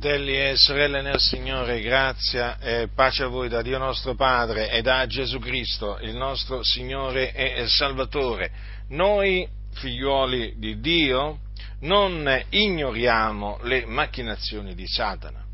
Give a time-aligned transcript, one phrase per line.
[0.00, 4.80] Fratelli e sorelle nel Signore, grazia e pace a voi da Dio nostro Padre e
[4.80, 8.50] da Gesù Cristo, il nostro Signore e Salvatore.
[8.88, 11.40] Noi, figliuoli di Dio,
[11.80, 15.44] non ignoriamo le macchinazioni di Satana.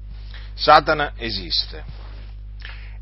[0.55, 1.85] Satana esiste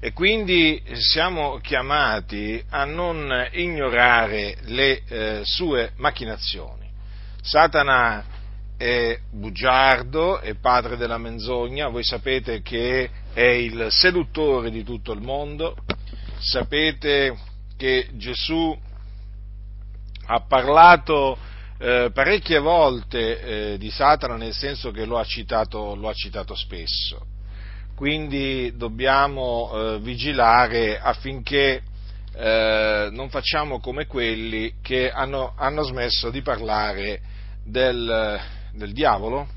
[0.00, 6.90] e quindi siamo chiamati a non ignorare le eh, sue macchinazioni.
[7.42, 8.33] Satana
[8.76, 15.20] è bugiardo, è padre della menzogna, voi sapete che è il seduttore di tutto il
[15.20, 15.76] mondo,
[16.38, 17.36] sapete
[17.76, 18.76] che Gesù
[20.26, 21.36] ha parlato
[21.78, 26.54] eh, parecchie volte eh, di Satana, nel senso che lo ha citato, lo ha citato
[26.54, 27.26] spesso.
[27.94, 31.82] Quindi dobbiamo eh, vigilare affinché
[32.34, 37.20] eh, non facciamo come quelli che hanno, hanno smesso di parlare
[37.64, 38.40] del,
[38.74, 39.48] del diavolo,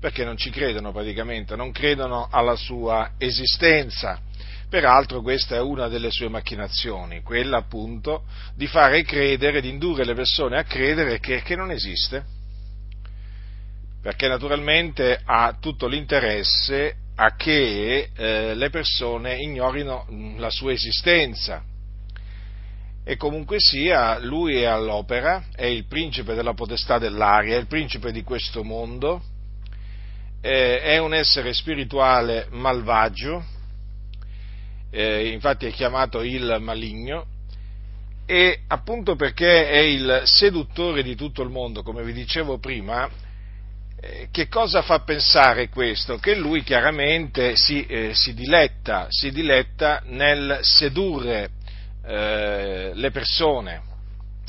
[0.00, 4.20] perché non ci credono praticamente, non credono alla sua esistenza.
[4.68, 8.24] Peraltro questa è una delle sue macchinazioni, quella appunto
[8.54, 12.24] di fare credere, di indurre le persone a credere che, che non esiste,
[14.00, 20.06] perché naturalmente ha tutto l'interesse a che eh, le persone ignorino
[20.38, 21.62] la sua esistenza,
[23.04, 28.12] e comunque sia, lui è all'opera, è il principe della potestà dell'aria, è il principe
[28.12, 29.22] di questo mondo,
[30.40, 33.44] è un essere spirituale malvagio,
[34.90, 37.26] infatti è chiamato il maligno,
[38.24, 43.08] e appunto perché è il seduttore di tutto il mondo, come vi dicevo prima,
[44.00, 46.18] eh, che cosa fa pensare questo?
[46.18, 51.50] Che lui chiaramente si, eh, si, diletta, si diletta nel sedurre
[52.04, 53.82] eh, le persone,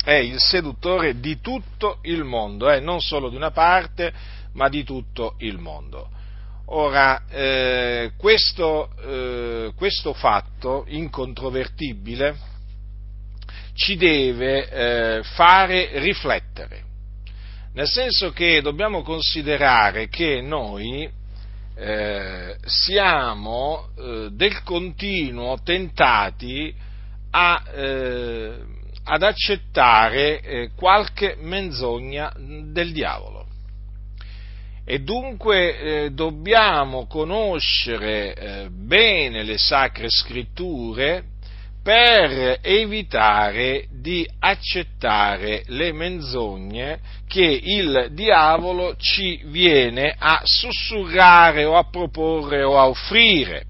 [0.04, 4.12] è il seduttore di tutto il mondo, eh, non solo di una parte,
[4.52, 6.10] ma di tutto il mondo.
[6.66, 12.52] Ora, eh, questo, eh, questo, fatto incontrovertibile
[13.74, 16.82] ci deve eh, fare riflettere,
[17.74, 21.10] nel senso che dobbiamo considerare che noi
[21.76, 23.88] eh, siamo
[24.30, 26.72] del continuo tentati
[27.36, 28.52] a, eh,
[29.04, 33.46] ad accettare eh, qualche menzogna del diavolo.
[34.86, 41.24] E dunque eh, dobbiamo conoscere eh, bene le sacre scritture
[41.82, 51.88] per evitare di accettare le menzogne che il diavolo ci viene a sussurrare o a
[51.90, 53.66] proporre o a offrire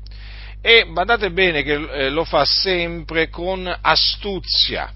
[0.66, 4.90] e badate bene che eh, lo fa sempre con astuzia,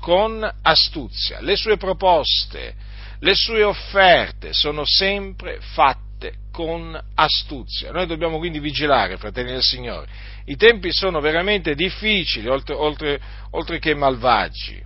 [0.00, 1.40] con astuzia.
[1.40, 2.74] Le sue proposte,
[3.20, 7.92] le sue offerte sono sempre fatte con astuzia.
[7.92, 10.08] Noi dobbiamo quindi vigilare, fratelli del Signore.
[10.46, 13.20] I tempi sono veramente difficili, oltre, oltre,
[13.52, 14.82] oltre che malvagi,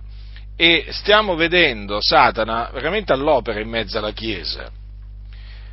[0.55, 4.71] e stiamo vedendo Satana veramente all'opera in mezzo alla Chiesa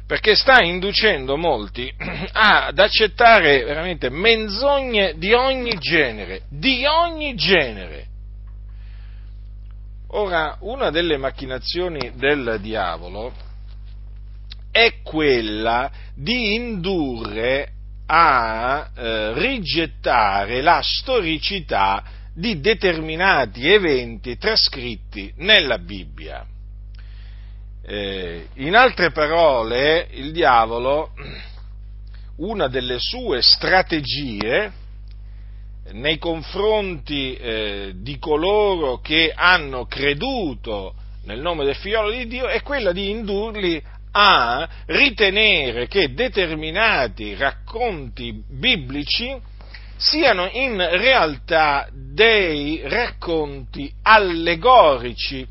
[0.06, 1.92] perché sta inducendo molti
[2.32, 8.06] ad accettare veramente menzogne di ogni genere, di ogni genere.
[10.08, 13.32] Ora, una delle macchinazioni del diavolo
[14.70, 17.70] è quella di indurre
[18.06, 22.04] a eh, rigettare la storicità
[22.34, 26.44] di determinati eventi trascritti nella Bibbia.
[27.86, 31.10] Eh, in altre parole, il diavolo,
[32.36, 34.72] una delle sue strategie
[35.92, 40.94] nei confronti eh, di coloro che hanno creduto
[41.24, 48.42] nel nome del figliolo di Dio è quella di indurli a ritenere che determinati racconti
[48.48, 49.36] biblici
[49.98, 55.46] siano in realtà dei racconti allegorici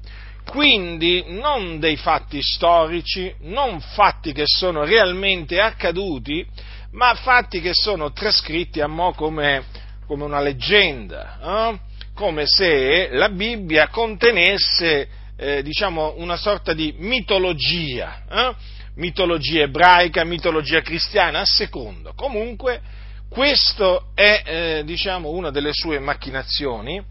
[0.53, 6.45] quindi non dei fatti storici, non fatti che sono realmente accaduti,
[6.91, 9.63] ma fatti che sono trascritti a mo' come,
[10.05, 11.79] come una leggenda, eh?
[12.13, 15.07] come se la Bibbia contenesse
[15.37, 18.55] eh, diciamo una sorta di mitologia, eh?
[18.97, 22.13] mitologia ebraica, mitologia cristiana, a secondo.
[22.13, 22.79] Comunque,
[23.27, 27.03] questo è eh, diciamo, una delle sue macchinazioni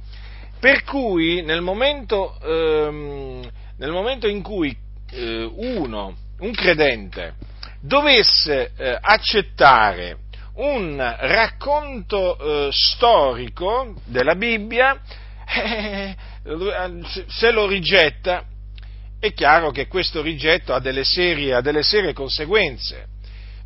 [0.63, 4.73] per cui nel momento, ehm, nel momento in cui
[5.11, 7.35] eh, uno, un credente,
[7.81, 10.19] dovesse eh, accettare
[10.55, 15.01] un racconto eh, storico della Bibbia,
[17.27, 18.45] se lo rigetta,
[19.19, 23.07] è chiaro che questo rigetto ha delle serie, ha delle serie conseguenze.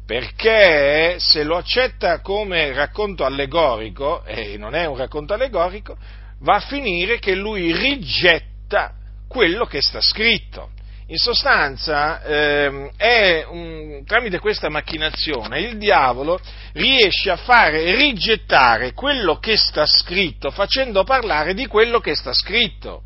[0.06, 5.98] Perché se lo accetta come racconto allegorico, e non è un racconto allegorico,
[6.40, 8.92] va a finire che lui rigetta
[9.28, 10.70] quello che sta scritto.
[11.08, 16.40] In sostanza, eh, un, tramite questa macchinazione il diavolo
[16.72, 23.02] riesce a fare rigettare quello che sta scritto facendo parlare di quello che sta scritto.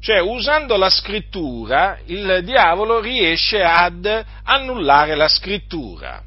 [0.00, 6.22] Cioè, usando la scrittura, il diavolo riesce ad annullare la scrittura.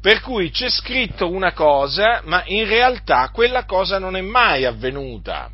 [0.00, 5.50] Per cui c'è scritto una cosa, ma in realtà quella cosa non è mai avvenuta.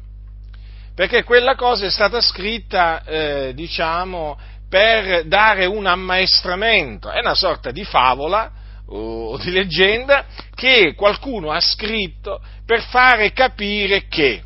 [0.95, 4.39] Perché quella cosa è stata scritta, eh, diciamo,
[4.69, 7.11] per dare un ammaestramento.
[7.11, 8.51] È una sorta di favola
[8.89, 14.43] o di leggenda che qualcuno ha scritto per fare capire che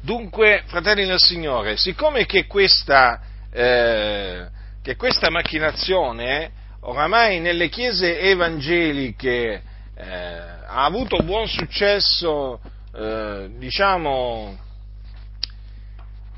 [0.00, 3.20] Dunque, fratelli del Signore, siccome che questa,
[3.52, 4.46] eh,
[4.80, 9.62] che questa macchinazione oramai nelle chiese evangeliche
[9.94, 12.60] eh, ha avuto buon successo,
[12.94, 14.58] eh, diciamo,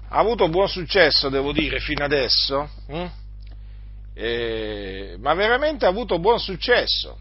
[0.09, 3.07] ha avuto buon successo, devo dire, fino adesso, hm?
[5.19, 7.19] ma veramente ha avuto buon successo.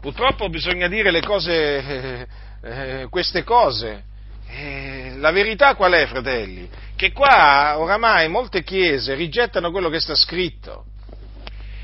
[0.00, 2.28] Purtroppo bisogna dire le cose,
[2.62, 4.04] eh, queste cose,
[4.48, 6.68] eh, la verità qual è, fratelli?
[6.94, 10.84] Che qua oramai molte chiese rigettano quello che sta scritto.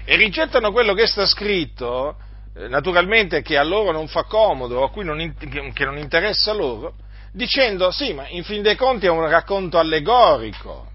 [0.04, 2.16] E rigettano quello che sta scritto,
[2.54, 5.34] eh, naturalmente che a loro non fa comodo, a cui non,
[5.72, 6.94] che non interessa loro,
[7.32, 10.88] dicendo sì, ma in fin dei conti è un racconto allegorico,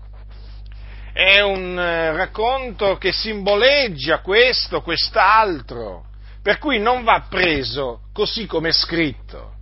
[1.14, 6.08] è un eh, racconto che simboleggia questo, quest'altro,
[6.42, 9.54] per cui non va preso così come è scritto.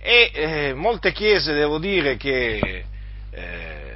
[0.00, 2.84] E eh, molte chiese, devo dire, che
[3.30, 3.91] eh,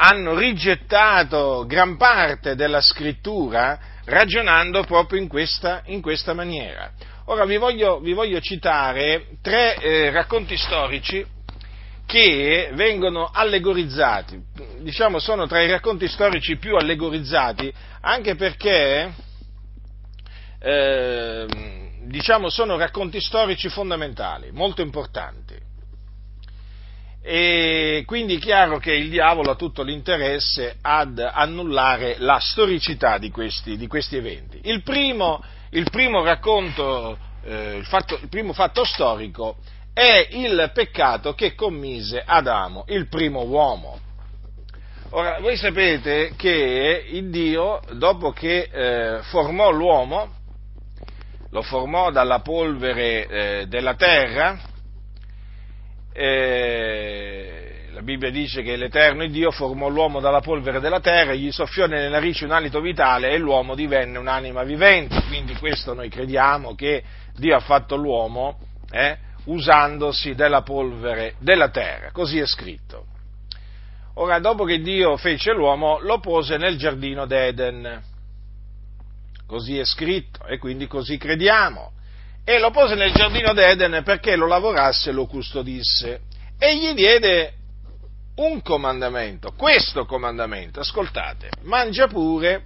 [0.00, 6.90] hanno rigettato gran parte della scrittura ragionando proprio in questa, in questa maniera.
[7.26, 11.24] Ora vi voglio, vi voglio citare tre eh, racconti storici
[12.06, 14.40] che vengono allegorizzati,
[14.78, 19.12] diciamo sono tra i racconti storici più allegorizzati, anche perché
[20.58, 21.46] eh,
[22.04, 25.67] diciamo, sono racconti storici fondamentali, molto importanti.
[27.22, 33.30] E quindi è chiaro che il diavolo ha tutto l'interesse ad annullare la storicità di
[33.30, 34.60] questi, di questi eventi.
[34.62, 39.56] Il primo, il primo racconto, eh, il, fatto, il primo fatto storico
[39.92, 43.98] è il peccato che commise Adamo, il primo uomo.
[45.10, 50.34] Ora, voi sapete che il Dio, dopo che eh, formò l'uomo,
[51.50, 54.60] lo formò dalla polvere eh, della terra,
[56.18, 61.86] eh, la Bibbia dice che l'Eterno Dio formò l'uomo dalla polvere della terra, gli soffiò
[61.86, 67.02] nelle narici un alito vitale e l'uomo divenne un'anima vivente, quindi questo noi crediamo che
[67.36, 68.58] Dio ha fatto l'uomo
[68.90, 73.06] eh, usandosi della polvere della terra, così è scritto.
[74.14, 78.02] Ora, dopo che Dio fece l'uomo, lo pose nel giardino d'Eden
[79.46, 81.92] così è scritto e quindi così crediamo.
[82.48, 86.20] E lo pose nel giardino d'Eden perché lo lavorasse e lo custodisse.
[86.58, 87.52] E gli diede
[88.36, 92.62] un comandamento, questo comandamento, ascoltate, mangia pure,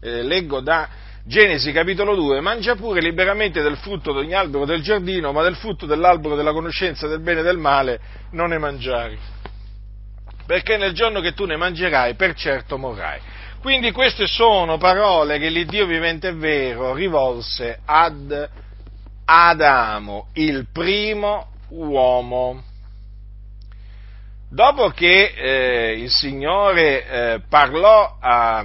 [0.00, 0.88] eh, leggo da
[1.26, 5.56] Genesi capitolo 2, mangia pure liberamente del frutto di ogni albero del giardino, ma del
[5.56, 8.00] frutto dell'albero della conoscenza del bene e del male
[8.30, 9.18] non ne mangiare.
[10.46, 13.20] Perché nel giorno che tu ne mangerai, per certo morrai.
[13.60, 18.64] Quindi queste sono parole che l'Iddio vivente e vero rivolse ad
[19.26, 22.62] Adamo, il primo uomo.
[24.48, 28.64] Dopo che eh, il Signore eh, parlò a,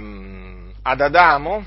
[0.82, 1.66] ad Adamo,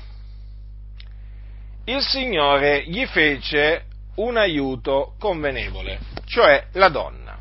[1.84, 3.84] il Signore gli fece
[4.16, 7.36] un aiuto convenevole, cioè la donna.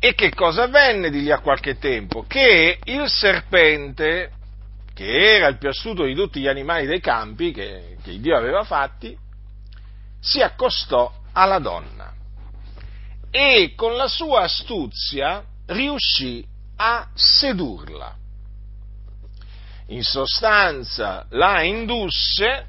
[0.00, 2.24] E che cosa avvenne di lì a qualche tempo?
[2.26, 4.32] Che il serpente,
[4.94, 8.62] che era il più astuto di tutti gli animali dei campi che, che Dio aveva
[8.62, 9.16] fatti,
[10.20, 12.12] si accostò alla donna
[13.30, 16.46] e con la sua astuzia riuscì
[16.76, 18.16] a sedurla.
[19.88, 22.66] In sostanza la indusse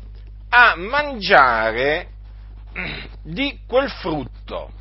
[0.50, 2.10] a mangiare
[3.22, 4.75] di quel frutto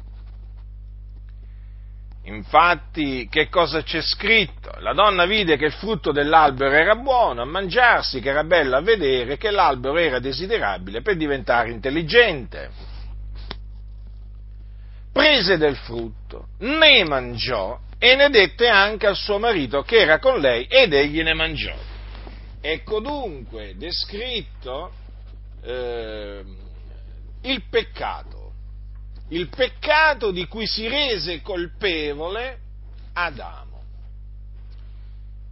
[2.26, 4.72] Infatti, che cosa c'è scritto?
[4.78, 8.80] La donna vide che il frutto dell'albero era buono a mangiarsi, che era bello a
[8.80, 12.70] vedere, che l'albero era desiderabile per diventare intelligente.
[15.12, 20.40] Prese del frutto, ne mangiò e ne dette anche al suo marito che era con
[20.40, 21.74] lei ed egli ne mangiò.
[22.60, 24.92] Ecco dunque descritto
[25.62, 26.42] eh,
[27.42, 28.43] il peccato,
[29.28, 32.58] il peccato di cui si rese colpevole
[33.14, 33.82] Adamo.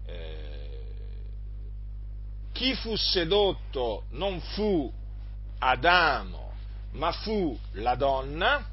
[0.06, 0.80] Eh,
[2.52, 4.92] chi fu sedotto non fu
[5.58, 6.52] Adamo,
[6.92, 8.68] ma fu la donna.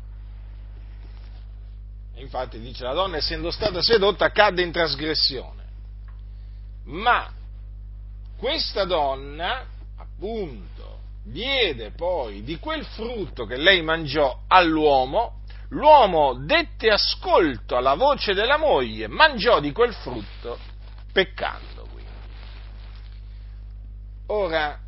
[2.15, 5.63] Infatti dice la donna essendo stata sedotta cadde in trasgressione.
[6.86, 7.32] Ma
[8.38, 9.65] questa donna,
[9.98, 10.79] appunto,
[11.24, 18.58] diede poi di quel frutto che lei mangiò all'uomo, l'uomo dette ascolto alla voce della
[18.58, 20.58] moglie, mangiò di quel frutto
[21.12, 21.88] peccando.
[21.92, 22.12] Quindi.
[24.28, 24.80] Ora,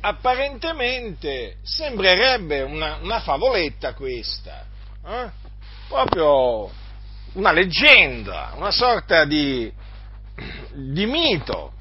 [0.00, 4.64] apparentemente sembrerebbe una, una favoletta questa,
[5.04, 5.30] eh?
[5.88, 6.70] proprio
[7.32, 9.72] una leggenda, una sorta di,
[10.72, 11.72] di mito.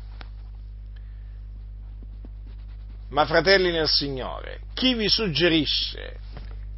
[3.10, 6.18] Ma fratelli nel Signore, chi vi suggerisce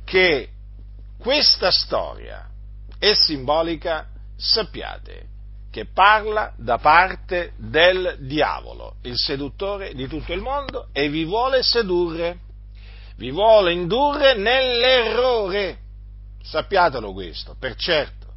[0.06, 0.50] che
[1.18, 2.48] questa storia
[3.00, 4.08] è simbolica,
[4.38, 5.28] sappiate
[5.72, 11.62] che parla da parte del diavolo, il seduttore di tutto il mondo, e vi vuole
[11.64, 12.38] sedurre,
[13.18, 15.78] vi vuole indurre nell'errore.
[16.42, 18.28] Sappiatelo questo, per certo.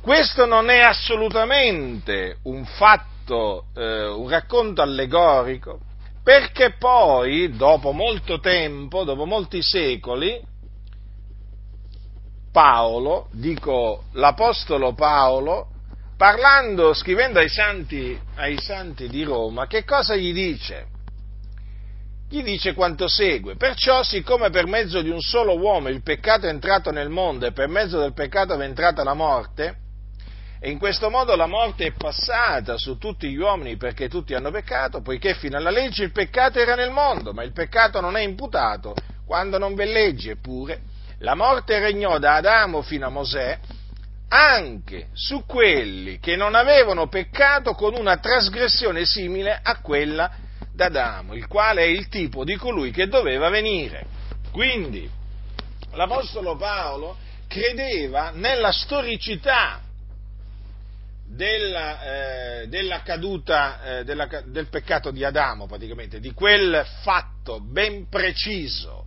[0.00, 5.80] Questo non è assolutamente un fatto, eh, un racconto allegorico,
[6.26, 10.42] perché poi, dopo molto tempo, dopo molti secoli,
[12.50, 15.68] Paolo, dico l'Apostolo Paolo,
[16.16, 20.86] parlando, scrivendo ai santi, ai santi di Roma, che cosa gli dice?
[22.28, 26.50] Gli dice quanto segue, perciò siccome per mezzo di un solo uomo il peccato è
[26.50, 29.76] entrato nel mondo e per mezzo del peccato è entrata la morte,
[30.58, 34.50] e in questo modo la morte è passata su tutti gli uomini perché tutti hanno
[34.50, 38.22] peccato, poiché fino alla legge il peccato era nel mondo, ma il peccato non è
[38.22, 38.94] imputato
[39.26, 40.80] quando non v'è legge, eppure
[41.18, 43.58] la morte regnò da Adamo fino a Mosè,
[44.28, 50.30] anche su quelli che non avevano peccato con una trasgressione simile a quella
[50.72, 54.06] d'Adamo, il quale è il tipo di colui che doveva venire.
[54.52, 55.08] Quindi
[55.92, 59.80] l'Apostolo Paolo credeva nella storicità
[61.28, 68.08] della, eh, della caduta eh, della, del peccato di Adamo, praticamente, di quel fatto ben
[68.08, 69.04] preciso.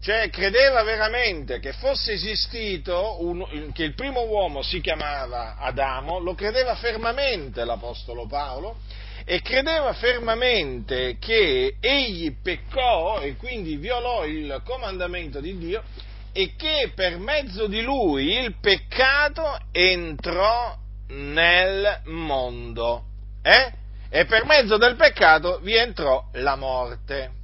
[0.00, 6.34] Cioè credeva veramente che fosse esistito, un, che il primo uomo si chiamava Adamo, lo
[6.34, 8.78] credeva fermamente l'Apostolo Paolo
[9.24, 15.84] e credeva fermamente che egli peccò e quindi violò il comandamento di Dio
[16.32, 20.81] e che per mezzo di lui il peccato entrò
[21.12, 23.04] nel mondo.
[23.42, 23.72] Eh?
[24.08, 27.40] E per mezzo del peccato vi entrò la morte.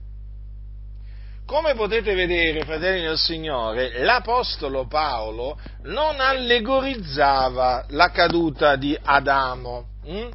[1.46, 9.86] Come potete vedere, fratelli del Signore, l'Apostolo Paolo non allegorizzava la caduta di Adamo.
[10.04, 10.28] Hm?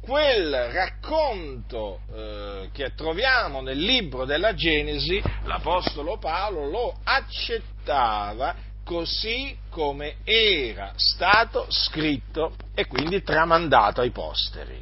[0.00, 8.54] Quel racconto eh, che troviamo nel libro della Genesi, l'Apostolo Paolo lo accettava
[8.86, 14.80] così come era stato scritto e quindi tramandato ai posteri.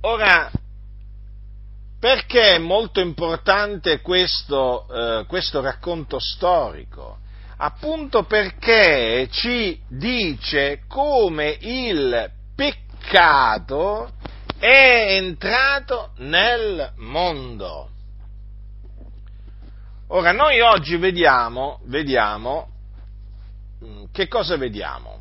[0.00, 0.50] Ora,
[2.00, 7.18] perché è molto importante questo, eh, questo racconto storico?
[7.58, 14.12] Appunto perché ci dice come il peccato
[14.58, 17.90] è entrato nel mondo.
[20.08, 22.68] Ora, noi oggi vediamo, vediamo,
[23.84, 25.18] mm, che cosa vediamo?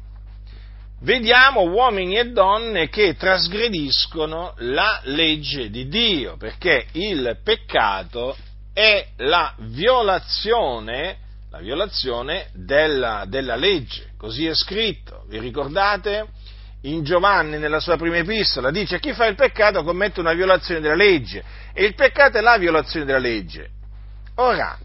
[1.01, 8.35] vediamo uomini e donne che trasgrediscono la legge di Dio, perché il peccato
[8.73, 11.17] è la violazione,
[11.51, 15.25] la violazione della, della legge, così è scritto.
[15.27, 16.27] Vi ricordate?
[16.81, 20.95] In Giovanni, nella sua prima epistola, dice chi fa il peccato commette una violazione della
[20.95, 23.71] legge e il peccato è la violazione della legge.
[24.39, 24.77] Ora,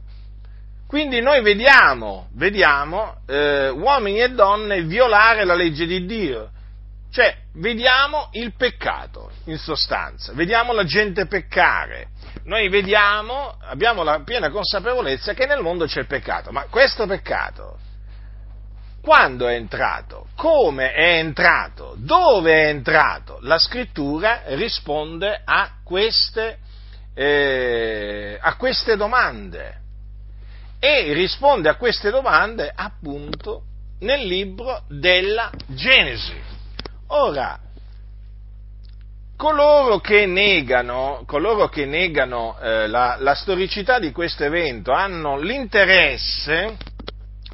[0.86, 6.50] quindi noi vediamo, vediamo eh, uomini e donne violare la legge di Dio,
[7.10, 12.08] cioè vediamo il peccato in sostanza, vediamo la gente peccare,
[12.44, 17.78] noi vediamo, abbiamo la piena consapevolezza che nel mondo c'è il peccato, ma questo peccato
[19.02, 20.28] quando è entrato?
[20.36, 21.94] Come è entrato?
[21.98, 23.38] Dove è entrato?
[23.42, 26.58] La scrittura risponde a queste,
[27.14, 29.80] eh, a queste domande
[30.78, 33.62] e risponde a queste domande appunto
[34.00, 36.34] nel libro della Genesi.
[37.08, 37.58] Ora,
[39.36, 46.76] coloro che negano, coloro che negano eh, la, la storicità di questo evento hanno l'interesse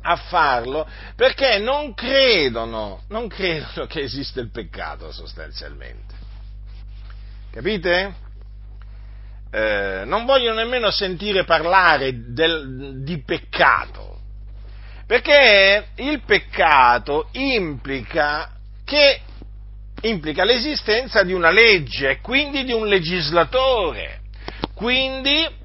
[0.01, 6.15] a farlo perché non credono, non credono che esista il peccato sostanzialmente.
[7.51, 8.27] Capite?
[9.51, 14.21] Eh, non vogliono nemmeno sentire parlare del, di peccato,
[15.07, 18.53] perché il peccato implica
[18.85, 19.21] che
[20.03, 24.21] implica l'esistenza di una legge quindi di un legislatore.
[24.75, 25.57] Quindi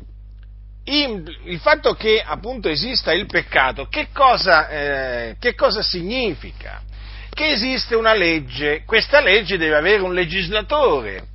[0.85, 6.81] il fatto che appunto esista il peccato, che cosa, eh, che cosa significa?
[7.29, 11.27] Che esiste una legge, questa legge deve avere un legislatore.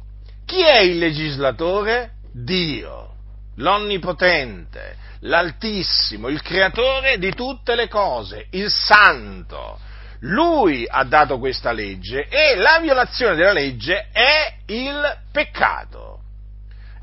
[0.44, 2.12] Chi è il legislatore?
[2.42, 3.14] Dio,
[3.56, 9.78] l'Onnipotente, l'Altissimo, il Creatore di tutte le cose, il Santo.
[10.20, 16.20] Lui ha dato questa legge e la violazione della legge è il peccato.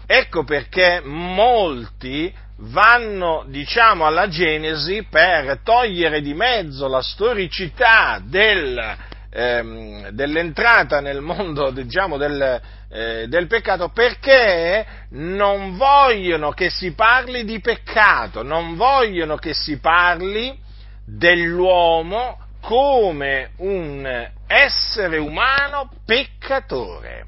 [0.06, 8.98] Ecco perché molti vanno, diciamo, alla Genesi per togliere di mezzo la storicità del,
[9.36, 17.44] ehm, dell'entrata nel mondo, diciamo, del, eh, del peccato perché non vogliono che si parli
[17.44, 20.58] di peccato, non vogliono che si parli
[21.06, 27.28] dell'uomo come un essere umano peccatore.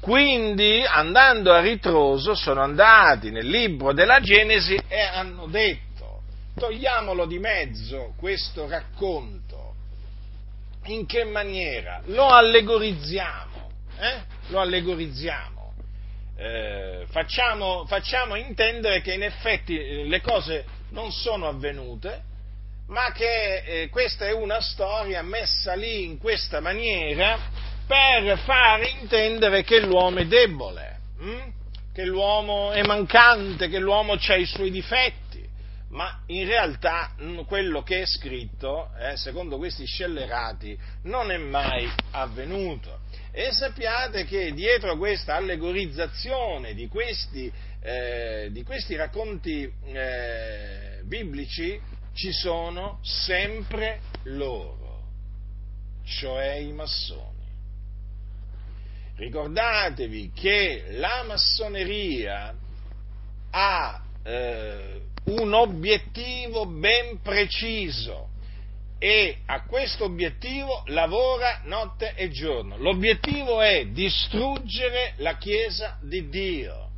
[0.00, 6.22] Quindi, andando a ritroso, sono andati nel libro della Genesi e hanno detto,
[6.54, 9.39] togliamolo di mezzo questo racconto.
[10.84, 12.00] In che maniera?
[12.06, 14.22] Lo allegorizziamo, eh?
[14.48, 15.74] Lo allegorizziamo.
[16.36, 22.22] Eh, facciamo, facciamo intendere che in effetti eh, le cose non sono avvenute,
[22.86, 27.38] ma che eh, questa è una storia messa lì in questa maniera
[27.86, 31.40] per fare intendere che l'uomo è debole, hm?
[31.92, 35.29] che l'uomo è mancante, che l'uomo ha i suoi difetti,
[35.90, 37.14] ma in realtà
[37.46, 43.00] quello che è scritto, eh, secondo questi scellerati, non è mai avvenuto.
[43.32, 47.50] E sappiate che dietro questa allegorizzazione di questi,
[47.80, 51.80] eh, di questi racconti eh, biblici
[52.12, 55.02] ci sono sempre loro,
[56.04, 57.38] cioè i massoni.
[59.16, 62.54] Ricordatevi che la massoneria
[63.50, 65.00] ha eh,
[65.38, 68.28] un obiettivo ben preciso
[68.98, 72.76] e a questo obiettivo lavora notte e giorno.
[72.76, 76.90] L'obiettivo è distruggere la Chiesa di Dio,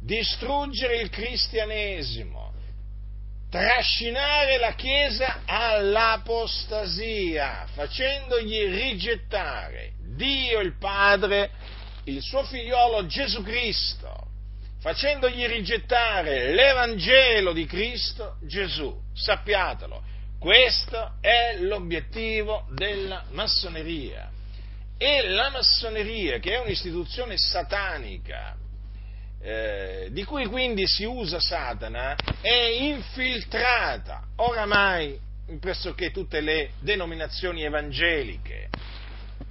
[0.00, 2.52] distruggere il cristianesimo,
[3.50, 11.50] trascinare la Chiesa all'apostasia, facendogli rigettare Dio il Padre,
[12.04, 14.27] il suo figliolo Gesù Cristo,
[14.80, 18.94] facendogli rigettare l'Evangelo di Cristo Gesù.
[19.12, 20.02] Sappiatelo,
[20.38, 24.30] questo è l'obiettivo della massoneria.
[24.96, 28.56] E la massoneria, che è un'istituzione satanica,
[29.40, 37.62] eh, di cui quindi si usa Satana, è infiltrata oramai in pressoché tutte le denominazioni
[37.62, 38.68] evangeliche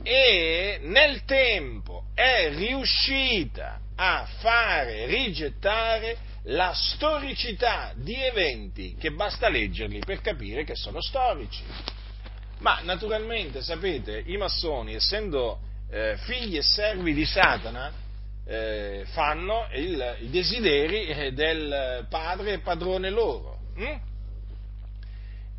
[0.04, 10.00] e nel tempo è riuscita a fare rigettare la storicità di eventi che basta leggerli
[10.00, 11.64] per capire che sono storici.
[12.60, 15.60] Ma naturalmente, sapete, i massoni, essendo
[15.92, 17.92] eh, figli e servi di Satana,
[18.46, 23.60] eh, fanno il, i desideri eh, del padre e padrone loro.
[23.76, 23.96] Hm?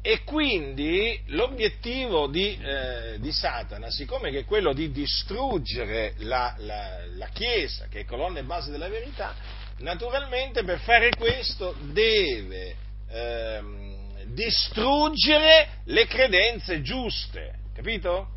[0.01, 7.05] E quindi l'obiettivo di, eh, di, Satana, siccome che è quello di distruggere la, la,
[7.17, 9.35] la Chiesa, che è colonna e base della verità,
[9.79, 12.77] naturalmente per fare questo deve
[13.11, 18.29] ehm, distruggere le credenze giuste, capito?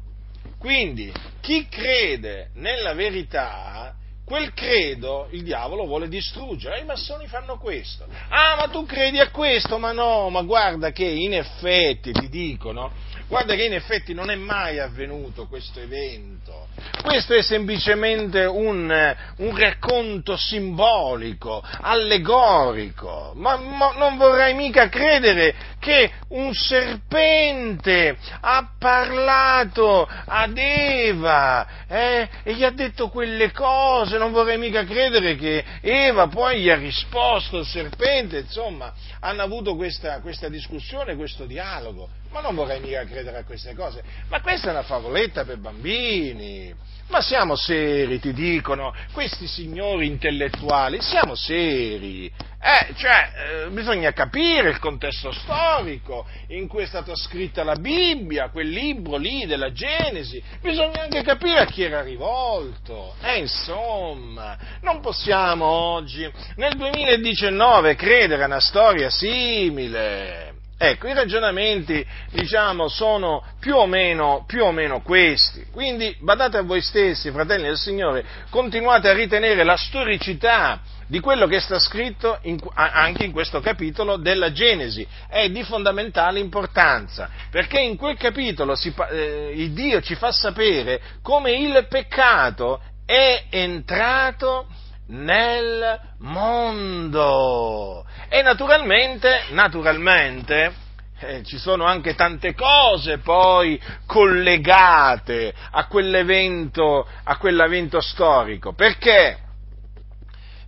[0.57, 3.95] Quindi chi crede nella verità
[4.31, 8.05] quel credo il diavolo vuole distruggere e i massoni fanno questo.
[8.29, 9.77] Ah, ma tu credi a questo?
[9.77, 12.91] Ma no, ma guarda che in effetti ti dicono,
[13.31, 16.67] guarda che in effetti non è mai avvenuto questo evento.
[17.01, 26.11] Questo è semplicemente un, un racconto simbolico, allegorico, ma, ma non vorrai mica credere che
[26.29, 34.57] un serpente ha parlato ad Eva eh, e gli ha detto quelle cose, non vorrei
[34.57, 40.49] mica credere che Eva poi gli ha risposto il serpente, insomma, hanno avuto questa, questa
[40.49, 42.09] discussione, questo dialogo.
[42.31, 44.03] Ma non vorrei mica credere a queste cose.
[44.29, 46.73] Ma questa è una favoletta per bambini.
[47.09, 52.31] Ma siamo seri, ti dicono, questi signori intellettuali, siamo seri.
[52.63, 58.49] Eh, cioè, eh, bisogna capire il contesto storico in cui è stata scritta la Bibbia,
[58.49, 63.15] quel libro lì della Genesi, bisogna anche capire a chi era rivolto.
[63.23, 70.50] Eh, insomma, non possiamo oggi, nel 2019, credere a una storia simile.
[70.83, 75.67] Ecco, i ragionamenti, diciamo, sono più o, meno, più o meno questi.
[75.71, 81.45] Quindi badate a voi stessi, fratelli del Signore, continuate a ritenere la storicità di quello
[81.45, 85.07] che sta scritto in, anche in questo capitolo della Genesi.
[85.29, 91.51] È di fondamentale importanza, perché in quel capitolo si, eh, Dio ci fa sapere come
[91.51, 94.65] il peccato è entrato
[95.11, 98.05] nel mondo.
[98.29, 100.73] E naturalmente, naturalmente,
[101.19, 108.73] eh, ci sono anche tante cose poi collegate a quell'evento, a quell'evento storico.
[108.73, 109.37] Perché?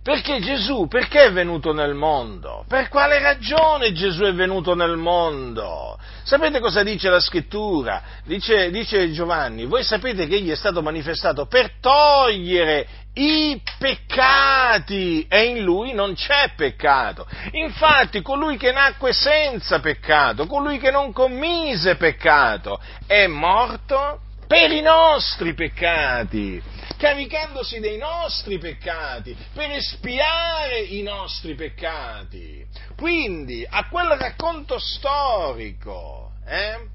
[0.04, 2.66] Perché Gesù, perché è venuto nel mondo?
[2.68, 5.98] Per quale ragione Gesù è venuto nel mondo?
[6.24, 8.02] Sapete cosa dice la scrittura?
[8.24, 15.44] Dice, dice Giovanni, voi sapete che egli è stato manifestato per togliere i peccati e
[15.44, 17.26] in lui non c'è peccato.
[17.52, 24.80] Infatti colui che nacque senza peccato, colui che non commise peccato, è morto per i
[24.80, 26.62] nostri peccati,
[26.98, 32.66] caricandosi dei nostri peccati, per espiare i nostri peccati.
[32.96, 36.88] Quindi a quel racconto storico, eh,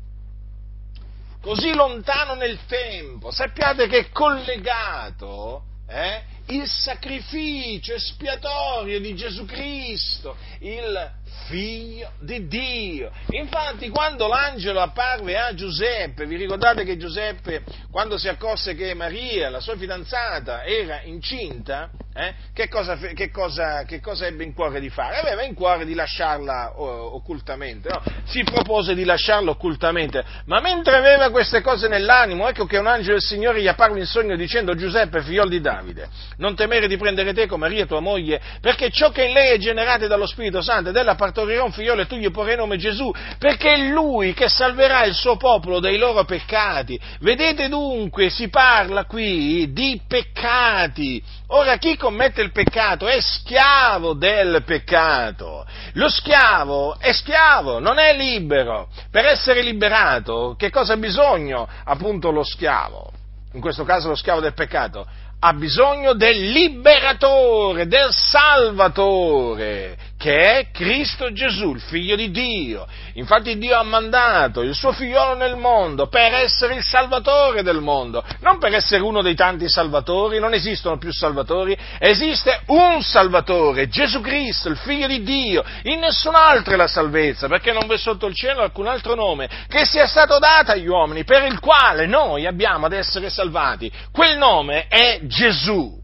[1.42, 10.38] così lontano nel tempo, sappiate che è collegato eh, il sacrificio espiatorio di Gesù Cristo,
[10.60, 11.12] il
[11.48, 13.12] figlio di Dio.
[13.32, 19.50] Infatti quando l'angelo apparve a Giuseppe, vi ricordate che Giuseppe quando si accorse che Maria,
[19.50, 24.80] la sua fidanzata, era incinta, eh, che, cosa, che, cosa, che, cosa, ebbe in cuore
[24.80, 25.18] di fare?
[25.18, 28.02] Aveva in cuore di lasciarla oh, occultamente, no?
[28.26, 33.14] si propose di lasciarla occultamente, ma mentre aveva queste cose nell'animo, ecco che un angelo
[33.14, 37.34] del Signore gli apparve in sogno dicendo Giuseppe, figlio di Davide, non temere di prendere
[37.34, 40.90] te con Maria tua moglie, perché ciò che in lei è generato dallo Spirito Santo
[40.90, 44.50] ed ella partorirà un figliolo e tu gli porrai nome Gesù, perché è lui che
[44.50, 47.00] salverà il suo popolo dai loro peccati.
[47.20, 51.24] Vedete dunque, si parla qui di peccati.
[51.48, 55.66] Ora chi commette il peccato è schiavo del peccato.
[55.94, 58.90] Lo schiavo è schiavo, non è libero.
[59.12, 63.12] Per essere liberato, che cosa ha bisogno appunto lo schiavo?
[63.54, 65.08] In questo caso lo schiavo del peccato
[65.42, 72.86] ha bisogno del liberatore, del salvatore, che è Cristo Gesù, il figlio di Dio.
[73.14, 78.22] Infatti Dio ha mandato il suo figliolo nel mondo per essere il salvatore del mondo,
[78.42, 84.20] non per essere uno dei tanti salvatori, non esistono più salvatori, esiste un salvatore, Gesù
[84.20, 85.64] Cristo, il figlio di Dio.
[85.84, 89.50] In nessun altro è la salvezza, perché non v'è sotto il cielo alcun altro nome
[89.70, 93.90] che sia stato dato agli uomini per il quale noi abbiamo ad essere salvati.
[94.12, 95.99] Quel nome è Gesù.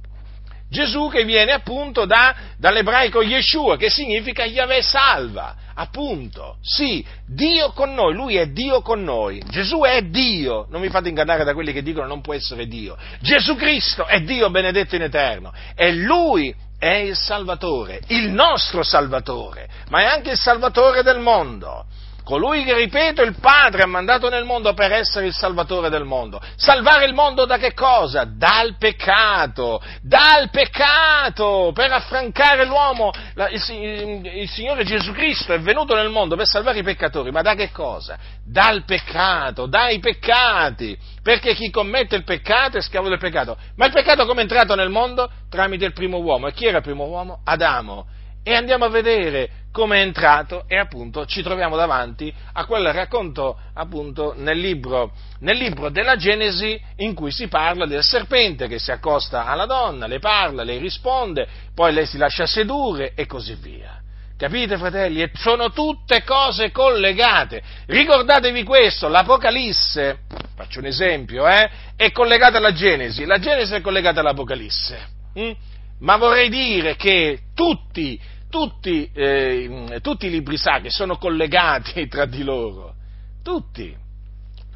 [0.69, 6.57] Gesù che viene appunto da, dall'ebraico Yeshua, che significa Yahweh salva, appunto.
[6.61, 9.41] Sì, Dio con noi, Lui è Dio con noi.
[9.49, 12.97] Gesù è Dio, non mi fate ingannare da quelli che dicono non può essere Dio.
[13.21, 19.67] Gesù Cristo è Dio benedetto in eterno e Lui è il Salvatore, il nostro Salvatore,
[19.89, 21.85] ma è anche il Salvatore del mondo
[22.25, 26.41] colui che, ripeto, il Padre ha mandato nel mondo per essere il Salvatore del mondo.
[26.55, 28.25] Salvare il mondo da che cosa?
[28.25, 33.11] Dal peccato, dal peccato, per affrancare l'uomo.
[33.51, 37.53] Il, il Signore Gesù Cristo è venuto nel mondo per salvare i peccatori, ma da
[37.53, 38.17] che cosa?
[38.43, 43.55] Dal peccato, dai peccati, perché chi commette il peccato è schiavo del peccato.
[43.75, 45.29] Ma il peccato come è entrato nel mondo?
[45.47, 46.47] Tramite il primo uomo.
[46.47, 47.41] E chi era il primo uomo?
[47.45, 48.07] Adamo
[48.47, 53.57] e andiamo a vedere come è entrato e appunto ci troviamo davanti a quel racconto
[53.73, 58.91] appunto nel libro, nel libro, della Genesi in cui si parla del serpente che si
[58.91, 63.99] accosta alla donna, le parla, le risponde, poi lei si lascia sedurre e così via.
[64.37, 65.23] Capite fratelli?
[65.23, 67.63] E sono tutte cose collegate.
[67.87, 70.19] Ricordatevi questo, l'Apocalisse,
[70.55, 75.07] faccio un esempio, eh, è collegata alla Genesi, la Genesi è collegata all'Apocalisse.
[75.33, 75.51] Hm?
[75.99, 78.19] Ma vorrei dire che tutti
[78.55, 82.95] tutti, eh, tutti i libri sacri sono collegati tra di loro,
[83.43, 83.93] tutti,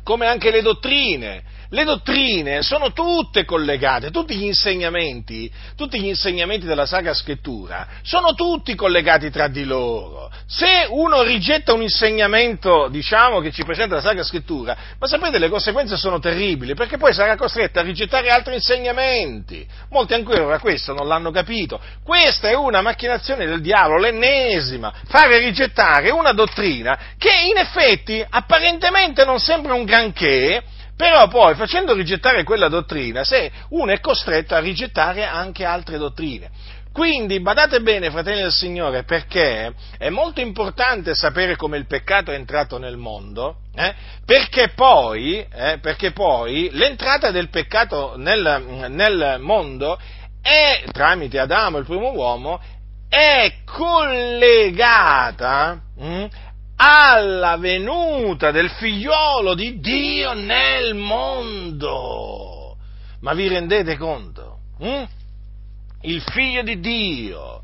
[0.03, 6.65] come anche le dottrine, le dottrine sono tutte collegate, tutti gli insegnamenti, tutti gli insegnamenti
[6.65, 10.31] della Sacra Scrittura sono tutti collegati tra di loro.
[10.47, 15.49] Se uno rigetta un insegnamento, diciamo, che ci presenta la Sacra Scrittura, ma sapete le
[15.49, 19.67] conseguenze sono terribili, perché poi sarà costretto a rigettare altri insegnamenti.
[19.89, 21.79] Molti ancora questo non l'hanno capito.
[22.03, 29.23] Questa è una macchinazione del diavolo, l'ennesima, fare rigettare una dottrina che in effetti apparentemente
[29.23, 30.63] non sembra un granché,
[30.99, 36.49] però poi, facendo rigettare quella dottrina, se uno è costretto a rigettare anche altre dottrine.
[36.91, 42.35] Quindi badate bene, fratelli del Signore, perché è molto importante sapere come il peccato è
[42.35, 49.97] entrato nel mondo, eh, perché, poi, eh, perché, poi, l'entrata del peccato nel, nel mondo
[50.41, 52.59] è, tramite Adamo, il primo uomo,
[53.07, 56.27] è collegata mh, hm,
[56.81, 62.77] alla venuta del figliolo di Dio nel mondo.
[63.19, 64.59] Ma vi rendete conto?
[64.79, 65.03] Hm?
[66.03, 67.63] Il figlio di Dio,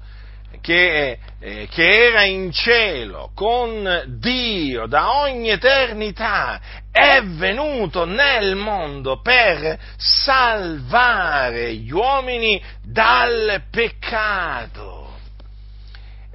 [0.60, 6.60] che, eh, che, era in cielo con Dio da ogni eternità,
[6.92, 14.95] è venuto nel mondo per salvare gli uomini dal peccato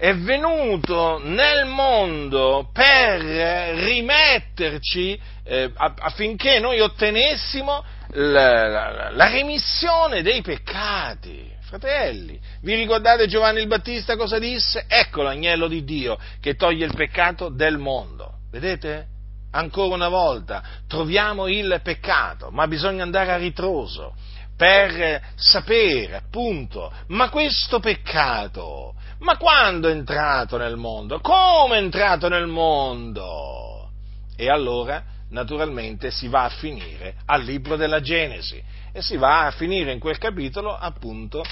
[0.00, 10.40] è venuto nel mondo per rimetterci eh, affinché noi ottenessimo la, la, la remissione dei
[10.40, 11.48] peccati.
[11.60, 14.86] Fratelli, vi ricordate Giovanni il Battista cosa disse?
[14.88, 18.38] Ecco l'agnello di Dio che toglie il peccato del mondo.
[18.50, 19.06] Vedete?
[19.52, 24.14] Ancora una volta troviamo il peccato, ma bisogna andare a ritroso
[24.56, 31.20] per sapere appunto, ma questo peccato ma quando è entrato nel mondo?
[31.20, 33.90] Come è entrato nel mondo?
[34.36, 39.50] E allora, naturalmente, si va a finire al libro della Genesi e si va a
[39.50, 41.42] finire in quel capitolo, appunto,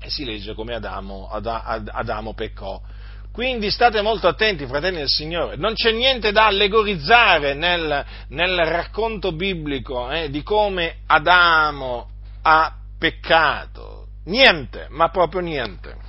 [0.00, 2.80] e si legge come Adamo, Adamo peccò.
[3.32, 9.32] Quindi state molto attenti, fratelli del Signore, non c'è niente da allegorizzare nel, nel racconto
[9.32, 12.08] biblico eh, di come Adamo
[12.42, 14.06] ha peccato.
[14.26, 16.03] Niente, ma proprio niente.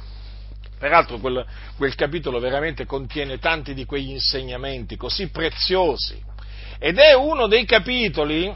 [0.78, 1.46] Peraltro quel,
[1.78, 6.22] quel capitolo veramente contiene tanti di quegli insegnamenti così preziosi
[6.80, 8.54] ed è uno dei capitoli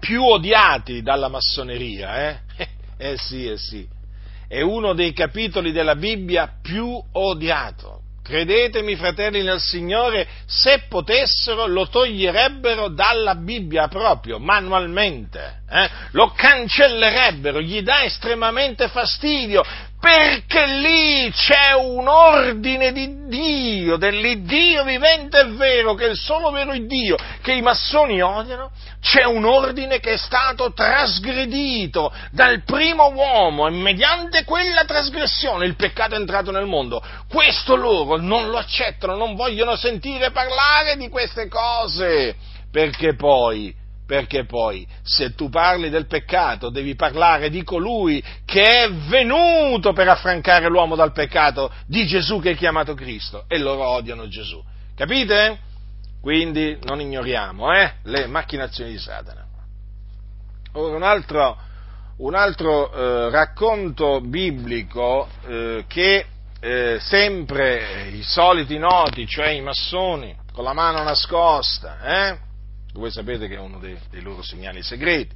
[0.00, 2.40] più odiati dalla massoneria, eh?
[3.00, 3.86] Eh sì, eh sì,
[4.48, 8.00] è uno dei capitoli della Bibbia più odiato.
[8.24, 15.88] Credetemi, fratelli nel Signore, se potessero lo toglierebbero dalla Bibbia proprio, manualmente, eh?
[16.10, 19.64] lo cancellerebbero, gli dà estremamente fastidio,
[20.00, 26.50] perché lì c'è un ordine di Dio, dell'Iddio vivente e vero, che è il solo
[26.50, 33.10] vero Dio, che i massoni odiano, c'è un ordine che è stato trasgredito dal primo
[33.12, 37.02] uomo e mediante quella trasgressione il peccato è entrato nel mondo.
[37.28, 42.36] Questo loro non lo accettano, non vogliono sentire parlare di queste cose,
[42.70, 43.77] perché poi
[44.08, 50.08] perché poi se tu parli del peccato devi parlare di colui che è venuto per
[50.08, 54.64] affrancare l'uomo dal peccato, di Gesù che è chiamato Cristo, e loro odiano Gesù.
[54.96, 55.58] Capite?
[56.22, 59.44] Quindi non ignoriamo eh, le macchinazioni di Satana.
[60.72, 61.58] Ora un altro,
[62.16, 66.24] un altro eh, racconto biblico eh, che
[66.60, 72.47] eh, sempre i soliti noti, cioè i massoni, con la mano nascosta, eh,
[72.94, 75.34] voi sapete che è uno dei, dei loro segnali segreti,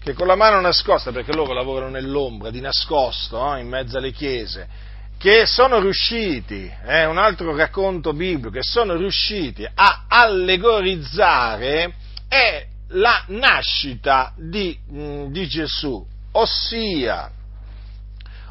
[0.00, 4.12] che con la mano nascosta, perché loro lavorano nell'ombra, di nascosto, eh, in mezzo alle
[4.12, 4.68] chiese,
[5.16, 11.94] che sono riusciti, è eh, un altro racconto biblico, che sono riusciti a allegorizzare
[12.28, 17.30] è la nascita di, mm, di Gesù, ossia,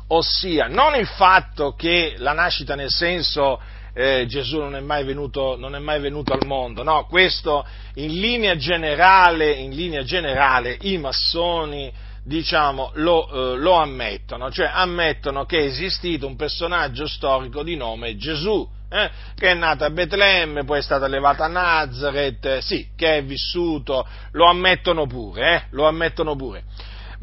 [0.07, 3.61] ossia non il fatto che la nascita nel senso
[3.93, 8.56] eh, Gesù non è, venuto, non è, mai venuto, al mondo, no, questo in linea
[8.56, 11.91] generale, in linea generale i massoni
[12.25, 18.15] diciamo, lo, eh, lo, ammettono, cioè ammettono che è esistito un personaggio storico di nome
[18.15, 23.17] Gesù, eh, che è nato a Betlemme, poi è stato allevato a Nazareth, sì, che
[23.17, 26.63] è vissuto, lo ammettono pure, eh, lo ammettono pure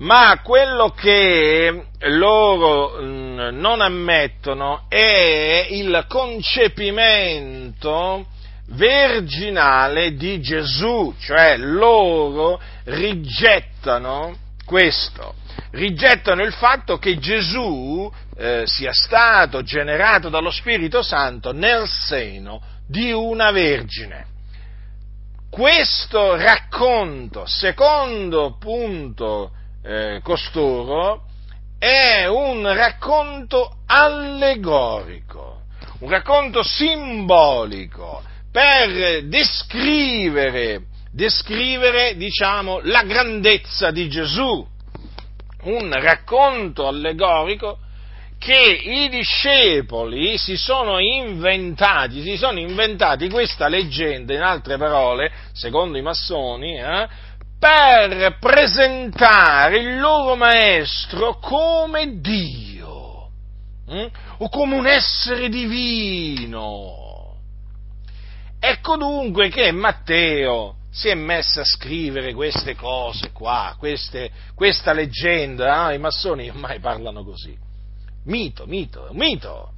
[0.01, 8.27] ma quello che loro mm, non ammettono è il concepimento
[8.69, 15.35] virginale di Gesù, cioè loro rigettano questo,
[15.73, 23.13] rigettano il fatto che Gesù eh, sia stato generato dallo Spirito Santo nel seno di
[23.13, 24.29] una vergine.
[25.51, 29.51] questo racconto, secondo punto
[29.83, 31.25] eh, costoro,
[31.79, 35.63] è un racconto allegorico,
[36.01, 44.67] un racconto simbolico per descrivere, descrivere diciamo, la grandezza di Gesù,
[45.63, 47.79] un racconto allegorico
[48.41, 55.99] che i discepoli si sono inventati, si sono inventati questa leggenda, in altre parole, secondo
[55.99, 57.07] i massoni, eh,
[57.71, 63.29] per presentare il loro maestro come Dio
[63.87, 64.07] hm?
[64.39, 67.37] o come un essere divino.
[68.59, 75.93] Ecco dunque che Matteo si è messo a scrivere queste cose qua, queste, questa leggenda,
[75.93, 75.95] eh?
[75.95, 77.57] i massoni ormai parlano così.
[78.25, 79.75] Mito, mito, mito.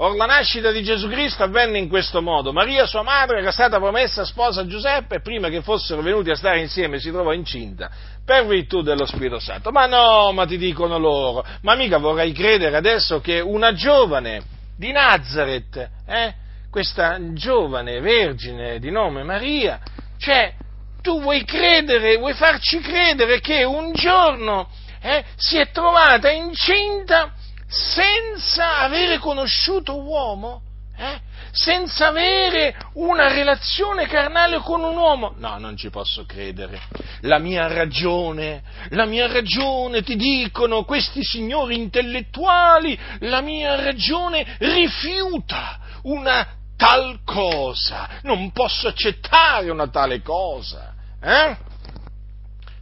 [0.00, 2.52] Or la nascita di Gesù Cristo avvenne in questo modo.
[2.52, 6.60] Maria, sua madre, era stata promessa sposa a Giuseppe prima che fossero venuti a stare
[6.60, 7.90] insieme si trovò incinta
[8.24, 9.72] per virtù dello Spirito Santo.
[9.72, 14.42] Ma no, ma ti dicono loro, ma mica vorrei credere adesso che una giovane
[14.76, 16.34] di Nazareth, eh,
[16.70, 19.80] questa giovane vergine di nome Maria,
[20.18, 20.54] cioè,
[21.02, 24.68] tu vuoi credere, vuoi farci credere che un giorno
[25.00, 27.32] eh, si è trovata incinta
[27.68, 30.62] senza avere conosciuto uomo?
[30.96, 31.20] Eh?
[31.52, 35.34] Senza avere una relazione carnale con un uomo?
[35.36, 36.80] No, non ci posso credere.
[37.20, 45.78] La mia ragione, la mia ragione, ti dicono questi signori intellettuali, la mia ragione rifiuta
[46.02, 48.20] una tal cosa.
[48.22, 50.94] Non posso accettare una tale cosa.
[51.20, 51.56] Eh?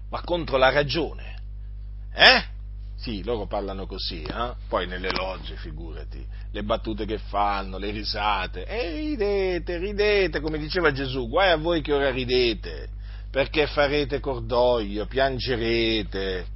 [0.08, 1.38] Ma contro la ragione.
[2.14, 2.54] Eh?
[3.06, 4.54] Sì, loro parlano così, eh?
[4.68, 10.90] poi nelle logge, figurati, le battute che fanno, le risate, e ridete, ridete, come diceva
[10.90, 12.88] Gesù, guai a voi che ora ridete,
[13.30, 16.46] perché farete cordoglio, piangerete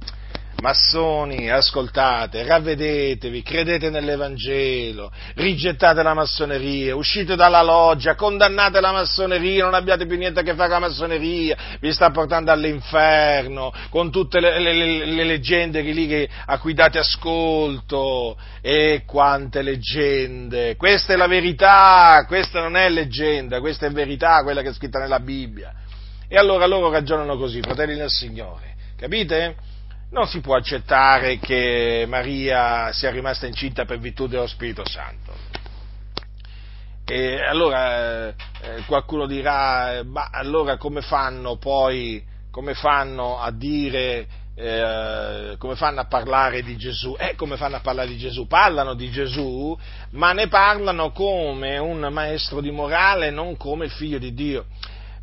[0.59, 9.73] Massoni, ascoltate, ravvedetevi, credete nell'Evangelo, rigettate la massoneria, uscite dalla loggia, condannate la massoneria, non
[9.73, 14.39] abbiate più niente a che fare con la massoneria, vi sta portando all'inferno, con tutte
[14.39, 21.13] le, le, le leggende che lì che, a cui date ascolto, e quante leggende, questa
[21.13, 25.19] è la verità, questa non è leggenda, questa è verità, quella che è scritta nella
[25.19, 25.73] Bibbia.
[26.27, 29.55] E allora loro ragionano così, fratelli del Signore, capite?
[30.11, 35.33] Non si può accettare che Maria sia rimasta incinta per virtù dello Spirito Santo.
[37.05, 38.33] E allora eh,
[38.85, 46.05] qualcuno dirà, ma allora come fanno poi, come fanno a dire, eh, come fanno a
[46.05, 47.15] parlare di Gesù?
[47.17, 48.47] Eh, come fanno a parlare di Gesù?
[48.47, 49.77] Parlano di Gesù,
[50.11, 54.65] ma ne parlano come un maestro di morale, non come il figlio di Dio.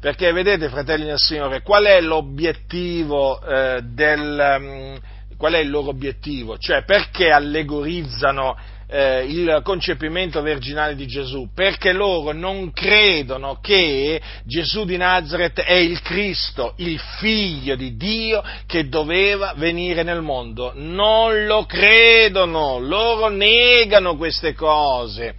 [0.00, 5.00] Perché vedete, fratelli del Signore, qual è l'obiettivo eh, del, um,
[5.36, 6.56] qual è il loro obiettivo?
[6.56, 8.56] Cioè, perché allegorizzano
[8.88, 11.48] eh, il concepimento virginale di Gesù?
[11.52, 18.40] Perché loro non credono che Gesù di Nazareth è il Cristo, il figlio di Dio
[18.66, 20.70] che doveva venire nel mondo.
[20.76, 25.34] Non lo credono, loro negano queste cose.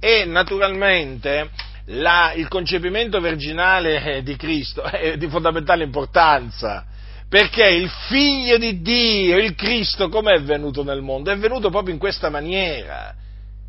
[0.00, 6.84] E naturalmente la, il concepimento virginale eh, di Cristo è di fondamentale importanza,
[7.28, 11.30] perché il figlio di Dio, il Cristo, com'è venuto nel mondo?
[11.30, 13.14] È venuto proprio in questa maniera.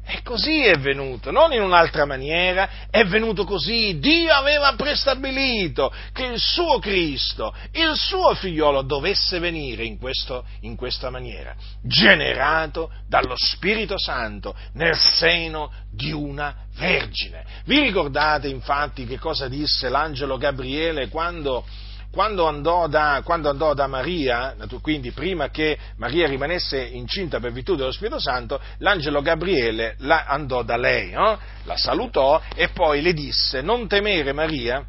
[0.04, 4.00] E così è venuto, non in un'altra maniera, è venuto così.
[4.00, 10.76] Dio aveva prestabilito che il suo Cristo, il suo figliolo, dovesse venire in, questo, in
[10.76, 17.46] questa maniera, generato dallo Spirito Santo nel seno di una vergine.
[17.66, 21.64] Vi ricordate infatti che cosa disse l'angelo Gabriele quando
[22.12, 27.76] quando andò, da, quando andò da, Maria, quindi prima che Maria rimanesse incinta per virtù
[27.76, 31.40] dello Spirito Santo, l'angelo Gabriele la, andò da lei, no?
[31.64, 34.86] la salutò e poi le disse, non temere Maria,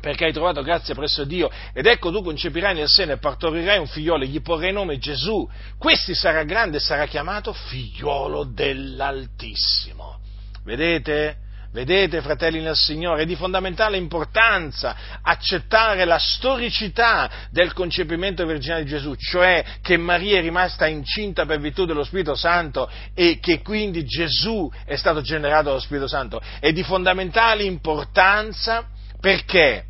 [0.00, 3.86] perché hai trovato grazia presso Dio, ed ecco tu concepirai nel seno e partorirai un
[3.86, 5.48] figliolo e gli porrai nome Gesù.
[5.78, 10.18] Questi sarà grande e sarà chiamato figliolo dell'Altissimo.
[10.64, 11.48] Vedete?
[11.72, 18.90] Vedete, fratelli nel Signore, è di fondamentale importanza accettare la storicità del concepimento virginale di
[18.90, 24.04] Gesù, cioè che Maria è rimasta incinta per virtù dello Spirito Santo e che quindi
[24.04, 26.40] Gesù è stato generato dallo Spirito Santo.
[26.58, 28.88] È di fondamentale importanza
[29.20, 29.84] perché?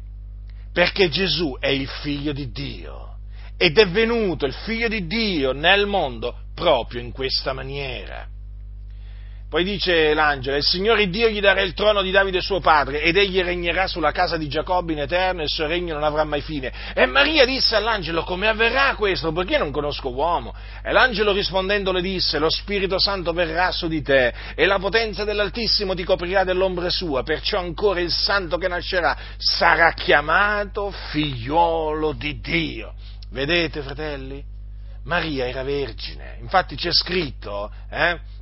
[0.74, 3.16] Perché Gesù è il figlio di Dio
[3.56, 8.28] ed è venuto il figlio di Dio nel mondo proprio in questa maniera
[9.50, 13.16] Poi dice l'angelo, il Signore Dio gli darà il trono di Davide suo padre ed
[13.16, 16.40] egli regnerà sulla casa di Giacobbe in eterno e il suo regno non avrà mai
[16.40, 16.72] fine.
[16.94, 19.32] E Maria disse all'angelo, come avverrà questo?
[19.32, 20.54] Perché non conosco uomo?
[20.84, 25.24] E l'angelo rispondendo le disse, lo Spirito Santo verrà su di te e la potenza
[25.24, 32.38] dell'Altissimo ti coprirà dell'ombra sua, perciò ancora il santo che nascerà sarà chiamato figliuolo di
[32.38, 32.94] Dio.
[33.32, 34.44] Vedete, fratelli?
[35.06, 38.38] Maria era vergine, infatti c'è scritto, eh?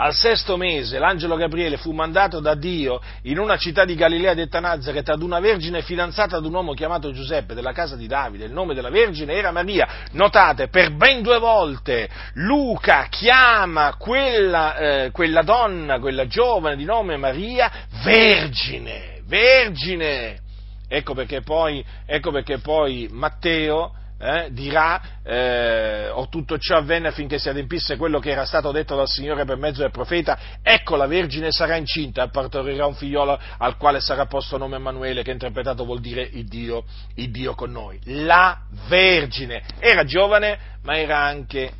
[0.00, 4.60] Al sesto mese l'angelo Gabriele fu mandato da Dio in una città di Galilea detta
[4.60, 8.44] Nazareth ad una vergine fidanzata ad un uomo chiamato Giuseppe della casa di Davide.
[8.44, 9.88] Il nome della vergine era Maria.
[10.12, 17.16] Notate, per ben due volte Luca chiama quella, eh, quella donna, quella giovane di nome
[17.16, 17.68] Maria,
[18.04, 20.38] vergine, vergine.
[20.86, 27.38] Ecco perché poi, ecco perché poi Matteo eh, dirà, eh, o tutto ciò avvenne affinché
[27.38, 31.06] si adempisse quello che era stato detto dal Signore per mezzo del profeta, ecco la
[31.06, 35.84] Vergine sarà incinta e partorirà un figliolo al quale sarà posto nome Emanuele, che interpretato
[35.84, 37.98] vuol dire il Dio, il Dio con noi.
[38.04, 39.62] La Vergine.
[39.78, 41.72] Era giovane, ma era anche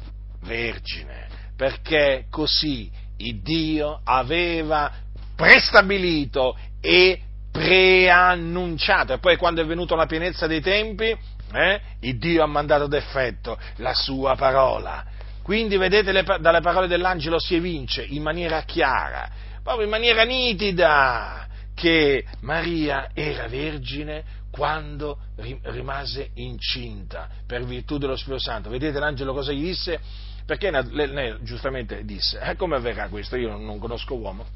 [0.43, 1.27] vergine,
[1.57, 4.93] perché così il Dio aveva
[5.35, 7.21] prestabilito e
[7.51, 11.17] preannunciato, e poi quando è venuta la pienezza dei tempi,
[11.53, 11.81] eh?
[12.01, 15.05] Il Dio ha mandato d'effetto la sua parola.
[15.43, 19.31] Quindi vedete le, dalle parole dell'angelo si evince in maniera chiara,
[19.63, 25.19] proprio in maniera nitida, che Maria era vergine quando
[25.63, 28.69] rimase incinta per virtù dello Spirito Santo.
[28.69, 30.01] Vedete l'angelo cosa gli disse?
[30.45, 33.37] Perché lei giustamente disse, eh, come avverrà questo?
[33.37, 34.47] Io non, non conosco uomo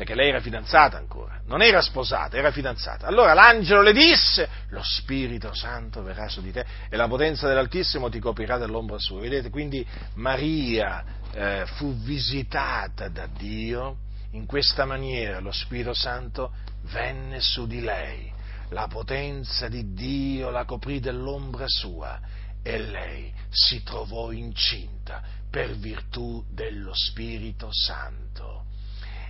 [0.00, 3.06] perché lei era fidanzata ancora, non era sposata, era fidanzata.
[3.06, 8.08] Allora l'angelo le disse, lo Spirito Santo verrà su di te e la potenza dell'Altissimo
[8.08, 9.20] ti coprirà dell'ombra sua.
[9.20, 13.98] Vedete, quindi Maria eh, fu visitata da Dio
[14.30, 16.52] in questa maniera, lo Spirito Santo
[16.92, 18.32] venne su di lei,
[18.70, 22.18] la potenza di Dio la coprì dell'ombra sua
[22.62, 28.68] e lei si trovò incinta per virtù dello Spirito Santo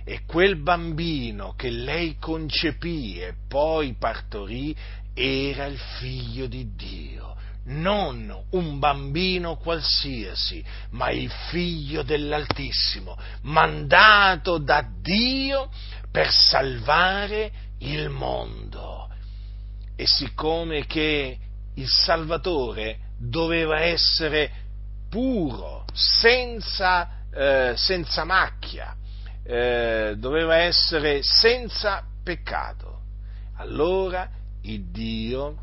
[0.03, 4.75] e quel bambino che lei concepì e poi partorì
[5.13, 7.35] era il figlio di Dio,
[7.65, 15.69] non un bambino qualsiasi, ma il figlio dell'Altissimo, mandato da Dio
[16.09, 19.09] per salvare il mondo.
[19.95, 21.37] E siccome che
[21.75, 24.51] il Salvatore doveva essere
[25.09, 28.95] puro, senza, eh, senza macchia,
[29.43, 32.99] eh, doveva essere senza peccato.
[33.55, 34.29] Allora
[34.61, 35.57] il Dio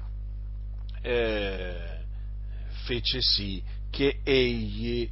[1.02, 2.00] eh,
[2.84, 5.08] fece sì che egli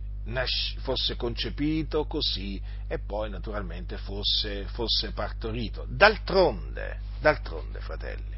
[0.81, 5.87] fosse concepito così e poi naturalmente fosse, fosse partorito.
[5.89, 8.37] D'altronde, d'altronde, fratelli,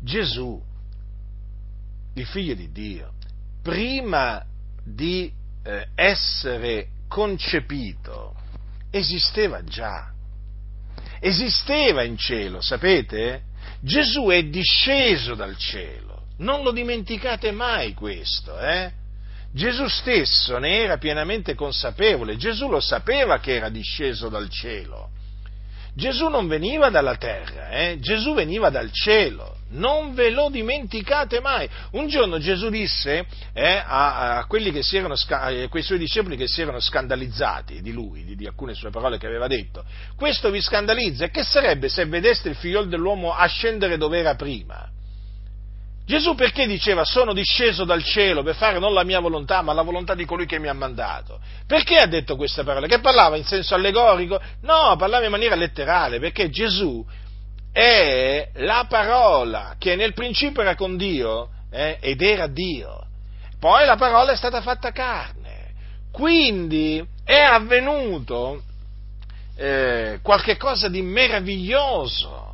[0.00, 0.60] Gesù,
[2.14, 3.14] il figlio di Dio,
[3.62, 4.44] prima
[4.84, 5.32] di
[5.62, 8.34] eh, essere concepito,
[8.92, 10.10] esisteva già.
[11.18, 13.42] Esisteva in cielo, sapete?
[13.80, 16.26] Gesù è disceso dal cielo.
[16.38, 18.92] Non lo dimenticate mai questo, eh?
[19.52, 25.10] Gesù stesso ne era pienamente consapevole, Gesù lo sapeva che era disceso dal cielo.
[25.94, 27.98] Gesù non veniva dalla terra, eh?
[28.00, 31.68] Gesù veniva dal cielo, non ve lo dimenticate mai.
[31.92, 34.46] Un giorno Gesù disse eh, a, a,
[34.92, 38.90] erano, a quei suoi discepoli che si erano scandalizzati di lui, di, di, alcune sue
[38.90, 39.84] parole che aveva detto,
[40.16, 44.88] questo vi scandalizza, che sarebbe se vedeste il figlio dell'uomo ascendere dove era prima?
[46.04, 49.82] Gesù perché diceva sono disceso dal cielo per fare non la mia volontà ma la
[49.82, 51.40] volontà di colui che mi ha mandato?
[51.64, 52.88] Perché ha detto queste parole?
[52.88, 54.40] Che parlava in senso allegorico?
[54.62, 57.06] No, parlava in maniera letterale perché Gesù
[57.72, 63.06] è la parola che nel principio era con Dio eh, ed era Dio.
[63.58, 65.70] Poi la parola è stata fatta carne.
[66.12, 68.62] Quindi è avvenuto
[69.56, 72.52] eh, qualche cosa di meraviglioso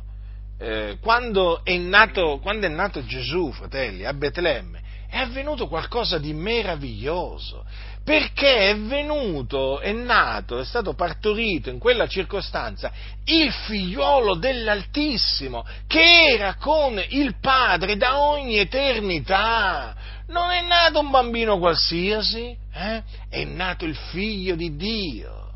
[0.59, 6.33] eh, quando, è nato, quando è nato Gesù, fratelli, a Betlemme, è avvenuto qualcosa di
[6.33, 7.65] meraviglioso,
[8.09, 12.91] perché è venuto, è nato, è stato partorito in quella circostanza
[13.25, 19.95] il figliuolo dell'Altissimo, che era con il Padre da ogni eternità.
[20.25, 23.03] Non è nato un bambino qualsiasi, eh?
[23.29, 25.51] è nato il figlio di Dio.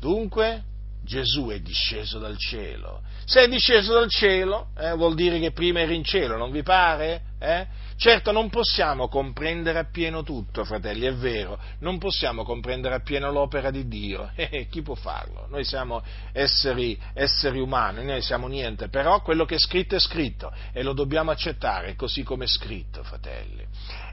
[0.00, 0.62] Dunque,
[1.04, 3.02] Gesù è disceso dal cielo.
[3.26, 6.62] Se è disceso dal cielo, eh, vuol dire che prima era in cielo, non vi
[6.62, 7.23] pare?
[7.38, 7.66] Eh?
[7.96, 13.86] Certo non possiamo comprendere appieno tutto, fratelli, è vero, non possiamo comprendere appieno l'opera di
[13.86, 15.46] Dio, eh, chi può farlo?
[15.48, 20.52] Noi siamo esseri, esseri, umani, noi siamo niente, però quello che è scritto è scritto
[20.72, 23.64] e lo dobbiamo accettare così come è scritto, fratelli.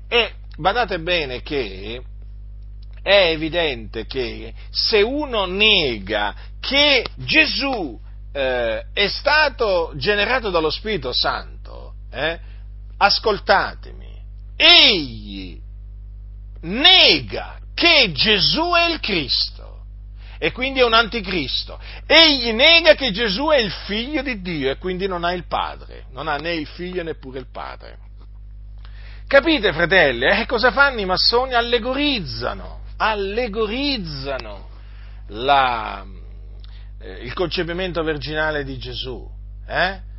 [0.08, 2.02] E badate bene che
[3.02, 8.00] è evidente che se uno nega che Gesù
[8.32, 12.40] eh, è stato generato dallo Spirito Santo, eh,
[13.02, 14.22] ascoltatemi,
[14.56, 15.60] egli
[16.62, 19.86] nega che Gesù è il Cristo
[20.38, 21.80] e quindi è un anticristo.
[22.06, 26.06] Egli nega che Gesù è il figlio di Dio e quindi non ha il padre,
[26.12, 27.98] non ha né il figlio neppure il padre.
[29.28, 30.26] Capite, fratelli?
[30.26, 31.54] Eh, cosa fanno i massoni?
[31.54, 34.70] Allegorizzano, allegorizzano
[35.30, 36.06] la,
[37.00, 39.28] eh, il concepimento virginale di Gesù.
[39.66, 40.10] Eh?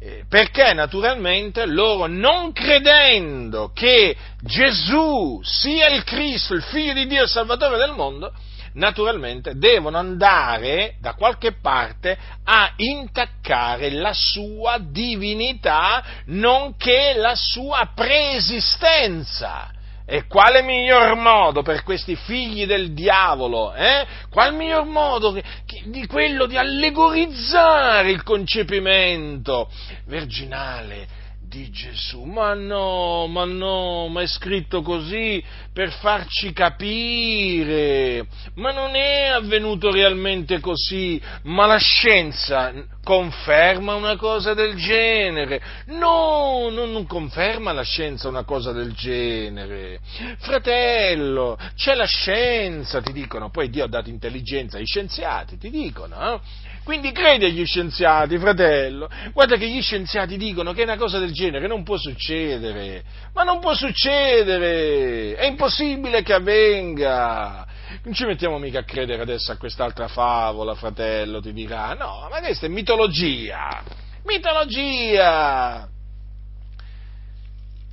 [0.00, 0.24] Eh?
[0.28, 7.28] Perché naturalmente loro non credendo che Gesù sia il Cristo, il figlio di Dio, il
[7.28, 8.32] Salvatore del mondo,
[8.74, 19.72] naturalmente devono andare da qualche parte a intaccare la sua divinità, nonché la sua preesistenza.
[20.10, 23.74] E quale miglior modo per questi figli del diavolo?
[23.74, 24.06] Eh?
[24.30, 25.38] Qual miglior modo
[25.84, 29.68] di quello di allegorizzare il concepimento
[30.06, 31.17] virginale
[31.48, 32.22] di Gesù.
[32.24, 35.42] Ma no, ma no, ma è scritto così
[35.72, 38.26] per farci capire.
[38.54, 41.20] Ma non è avvenuto realmente così.
[41.44, 42.72] Ma la scienza
[43.02, 45.60] conferma una cosa del genere.
[45.86, 50.00] No, non, non conferma la scienza una cosa del genere.
[50.38, 53.50] Fratello, c'è la scienza, ti dicono.
[53.50, 56.34] Poi Dio ha dato intelligenza ai scienziati, ti dicono.
[56.34, 56.40] Eh?
[56.88, 59.10] Quindi credi agli scienziati, fratello.
[59.34, 63.04] Guarda che gli scienziati dicono che una cosa del genere non può succedere.
[63.34, 65.34] Ma non può succedere!
[65.36, 67.66] È impossibile che avvenga!
[68.04, 71.92] Non ci mettiamo mica a credere adesso a quest'altra favola, fratello, ti dirà.
[71.92, 73.82] No, ma questa è mitologia!
[74.24, 75.86] Mitologia!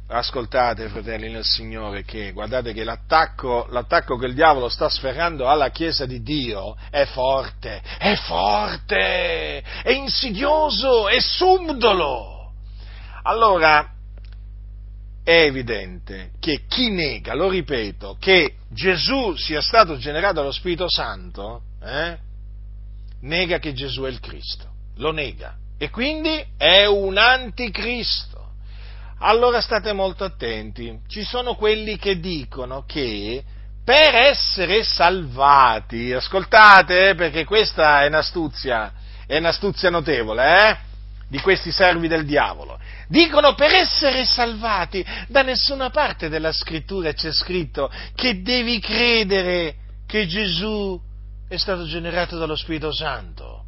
[0.08, 5.70] Ascoltate fratelli nel Signore che guardate che l'attacco, l'attacco, che il diavolo sta sferrando alla
[5.70, 12.51] Chiesa di Dio è forte, è forte, è insidioso, è subdolo.
[13.24, 13.89] Allora
[15.24, 21.62] è evidente che chi nega, lo ripeto, che Gesù sia stato generato dallo Spirito Santo,
[21.82, 22.18] eh,
[23.22, 28.35] nega che Gesù è il Cristo, lo nega e quindi è un anticristo.
[29.20, 33.43] Allora state molto attenti, ci sono quelli che dicono che
[33.84, 38.91] per essere salvati, ascoltate eh, perché questa è un'astuzia,
[39.26, 40.78] è un'astuzia notevole, eh?
[41.28, 42.80] di questi servi del diavolo.
[43.07, 49.76] Dicono per essere salvati, da nessuna parte della scrittura c'è scritto che devi credere
[50.07, 50.99] che Gesù
[51.47, 53.63] è stato generato dallo Spirito Santo.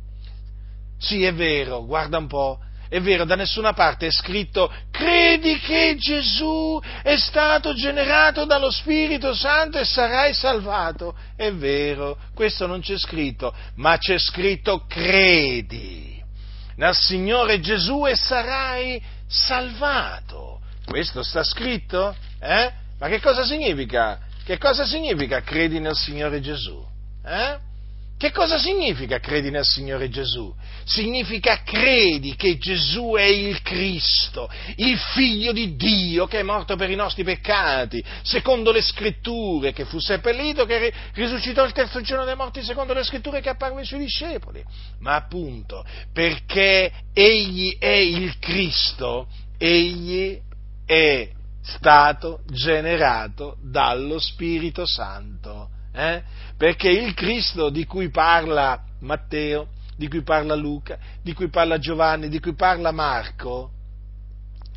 [1.00, 2.60] Sì, è vero, guarda un po',
[2.90, 9.34] è vero, da nessuna parte è scritto credi che Gesù è stato generato dallo Spirito
[9.34, 11.16] Santo e sarai salvato.
[11.36, 16.24] È vero, questo non c'è scritto, ma c'è scritto credi
[16.78, 20.62] nel Signore Gesù e sarai salvato.
[20.86, 22.16] Questo sta scritto?
[22.40, 22.72] Eh?
[23.00, 24.20] Ma che cosa significa?
[24.44, 26.82] Che cosa significa credi nel Signore Gesù?
[27.26, 27.58] Eh?
[28.18, 30.52] Che cosa significa credi nel Signore Gesù?
[30.86, 36.90] Significa credi che Gesù è il Cristo, il figlio di Dio che è morto per
[36.90, 42.36] i nostri peccati, secondo le scritture, che fu seppellito, che risuscitò il terzo giorno dei
[42.36, 44.64] morti, secondo le scritture che apparve ai suoi discepoli.
[45.02, 49.28] Ma appunto, perché egli è il Cristo,
[49.60, 50.42] egli
[50.88, 51.30] è
[51.62, 55.76] stato generato dallo Spirito Santo.
[55.98, 56.22] Eh?
[56.56, 62.30] Perché il Cristo di cui parla Matteo, di cui parla Luca, di cui parla Giovanni,
[62.30, 63.72] di cui parla Marco,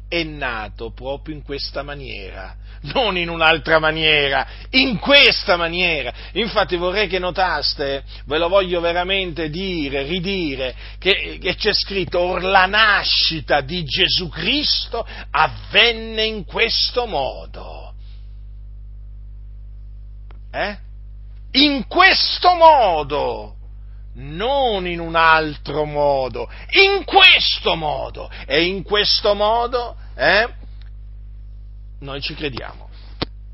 [0.08, 2.56] è nato proprio in questa maniera,
[2.94, 6.12] non in un'altra maniera, in questa maniera.
[6.32, 12.42] Infatti vorrei che notaste, ve lo voglio veramente dire, ridire, che, che c'è scritto, or
[12.42, 17.92] la nascita di Gesù Cristo avvenne in questo modo.
[20.50, 20.88] Eh?
[21.53, 23.57] In questo modo,
[24.14, 28.30] non in un altro modo, in questo modo.
[28.46, 30.48] E in questo modo eh,
[32.01, 32.88] noi ci crediamo.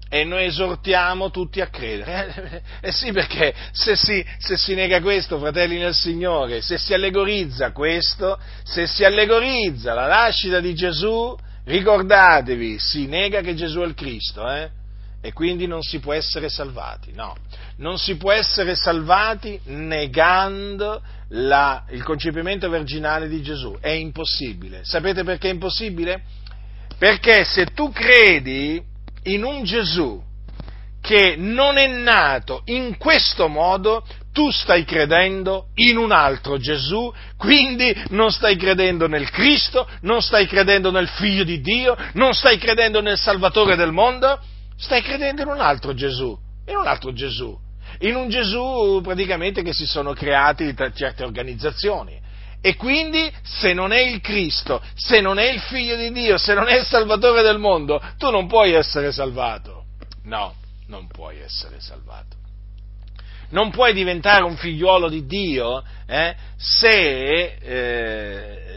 [0.09, 2.63] E noi esortiamo tutti a credere.
[2.81, 6.95] Eh, eh sì, perché se si, se si, nega questo, fratelli nel Signore, se si
[6.95, 13.87] allegorizza questo, se si allegorizza la nascita di Gesù, ricordatevi, si nega che Gesù è
[13.87, 14.71] il Cristo, eh?
[15.27, 17.35] E quindi non si può essere salvati, no,
[17.79, 24.85] non si può essere salvati negando la, il concepimento virginale di Gesù, è impossibile.
[24.85, 26.23] Sapete perché è impossibile?
[26.97, 28.81] Perché se tu credi
[29.25, 30.23] in un Gesù
[31.01, 37.93] che non è nato in questo modo, tu stai credendo in un altro Gesù, quindi
[38.11, 43.01] non stai credendo nel Cristo, non stai credendo nel Figlio di Dio, non stai credendo
[43.01, 44.39] nel Salvatore del mondo,
[44.77, 47.59] stai credendo in un altro Gesù, in un altro Gesù,
[48.01, 52.25] in un Gesù praticamente che si sono creati certe organizzazioni.
[52.61, 56.53] E quindi se non è il Cristo, se non è il Figlio di Dio, se
[56.55, 59.85] non è il Salvatore del mondo, tu non puoi essere salvato.
[60.25, 60.55] No,
[60.89, 62.35] non puoi essere salvato.
[63.51, 68.76] Non puoi diventare un figliuolo di Dio eh, se, eh,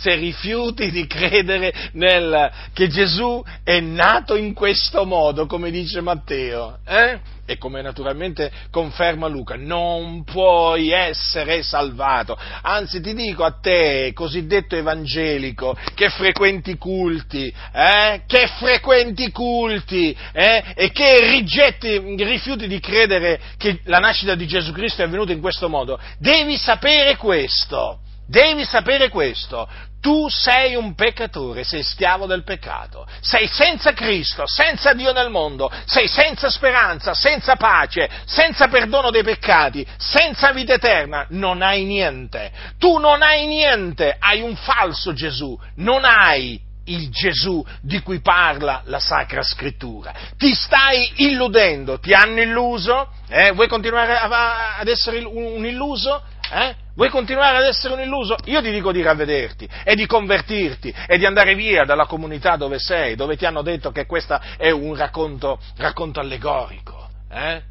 [0.00, 6.78] se, rifiuti di credere nel, che Gesù è nato in questo modo, come dice Matteo.
[6.86, 7.34] Eh?
[7.46, 12.36] e come naturalmente conferma Luca, non puoi essere salvato.
[12.62, 20.64] Anzi ti dico a te, cosiddetto evangelico, che frequenti culti, eh, che frequenti culti eh,
[20.74, 25.40] e che rigetti, rifiuti di credere che la nascita di Gesù Cristo è avvenuta in
[25.40, 28.00] questo modo, devi sapere questo.
[28.28, 29.68] Devi sapere questo,
[30.00, 35.70] tu sei un peccatore, sei schiavo del peccato, sei senza Cristo, senza Dio nel mondo,
[35.84, 42.52] sei senza speranza, senza pace, senza perdono dei peccati, senza vita eterna, non hai niente.
[42.78, 48.82] Tu non hai niente, hai un falso Gesù, non hai il Gesù di cui parla
[48.84, 50.14] la Sacra Scrittura.
[50.36, 53.10] Ti stai illudendo, ti hanno illuso?
[53.28, 53.50] Eh?
[53.52, 56.22] Vuoi continuare ad essere un illuso?
[56.52, 56.84] Eh?
[56.96, 58.36] Vuoi continuare ad essere un illuso?
[58.46, 62.78] Io ti dico di ravvederti e di convertirti e di andare via dalla comunità dove
[62.78, 67.10] sei, dove ti hanno detto che questo è un racconto, racconto allegorico.
[67.30, 67.62] Eh?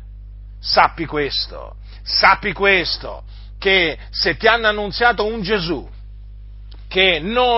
[0.59, 3.23] Sappi questo, sappi questo,
[3.57, 5.89] che se ti hanno annunziato un Gesù,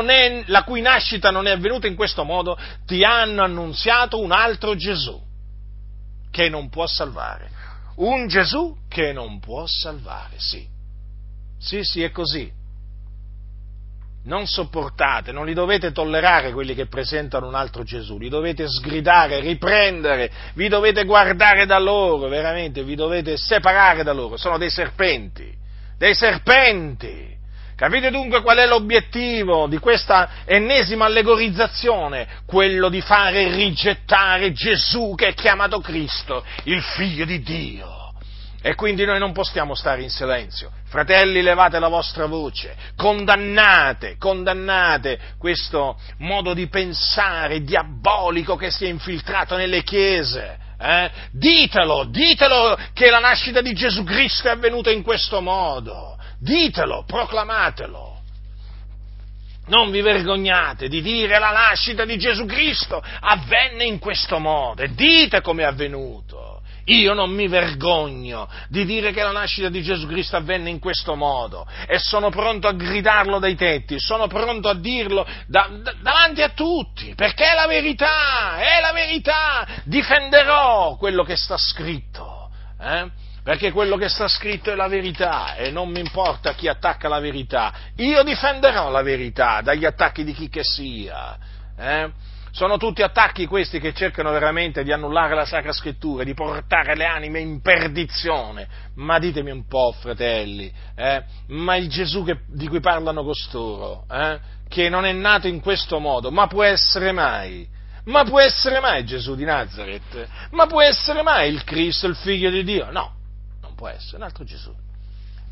[0.09, 4.74] è, la cui nascita non è avvenuta in questo modo, ti hanno annunziato un altro
[4.76, 5.22] Gesù
[6.32, 7.51] che non può salvare.
[7.95, 10.76] Un Gesù che non può salvare, sì.
[11.60, 12.51] Sì, sì, è così.
[14.26, 19.39] Non sopportate, non li dovete tollerare quelli che presentano un altro Gesù, li dovete sgridare,
[19.39, 25.49] riprendere, vi dovete guardare da loro, veramente, vi dovete separare da loro, sono dei serpenti,
[25.97, 27.36] dei serpenti.
[27.78, 32.28] Capite dunque qual è l'obiettivo di questa ennesima allegorizzazione?
[32.45, 38.07] Quello di fare rigettare Gesù che è chiamato Cristo, il figlio di Dio.
[38.68, 40.70] E quindi noi non possiamo stare in silenzio.
[40.88, 48.89] Fratelli, levate la vostra voce, condannate, condannate questo modo di pensare diabolico che si è
[48.89, 50.57] infiltrato nelle chiese.
[50.78, 51.09] Eh?
[51.32, 56.18] Ditelo, ditelo che la nascita di Gesù Cristo è avvenuta in questo modo.
[56.38, 58.20] Ditelo, proclamatelo.
[59.68, 65.39] Non vi vergognate di dire la nascita di Gesù Cristo avvenne in questo modo dite
[65.39, 66.46] come è avvenuto.
[66.89, 71.15] Io non mi vergogno di dire che la nascita di Gesù Cristo avvenne in questo
[71.15, 76.41] modo e sono pronto a gridarlo dai tetti, sono pronto a dirlo da, da, davanti
[76.41, 82.49] a tutti, perché è la verità, è la verità, difenderò quello che sta scritto.
[82.79, 83.25] Eh?
[83.47, 87.19] perché quello che sta scritto è la verità e non mi importa chi attacca la
[87.19, 91.38] verità, io difenderò la verità dagli attacchi di chi che sia.
[91.77, 92.11] Eh?
[92.51, 97.05] Sono tutti attacchi questi che cercano veramente di annullare la Sacra Scrittura, di portare le
[97.05, 98.67] anime in perdizione.
[98.95, 104.39] Ma ditemi un po', fratelli, eh, ma il Gesù che, di cui parlano costoro, eh,
[104.67, 107.67] che non è nato in questo modo, ma può essere mai?
[108.05, 110.27] Ma può essere mai Gesù di Nazareth?
[110.51, 112.89] Ma può essere mai il Cristo, il figlio di Dio?
[112.89, 113.15] No,
[113.61, 114.73] non può essere, un altro Gesù.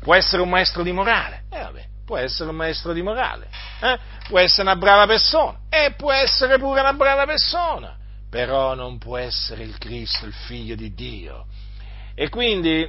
[0.00, 1.44] Può essere un maestro di morale?
[1.50, 3.48] Eh vabbè, può essere un maestro di morale,
[3.80, 3.98] eh?
[4.28, 7.96] può essere una brava persona e può essere pure una brava persona,
[8.30, 11.46] però non può essere il Cristo, il figlio di Dio.
[12.14, 12.88] E quindi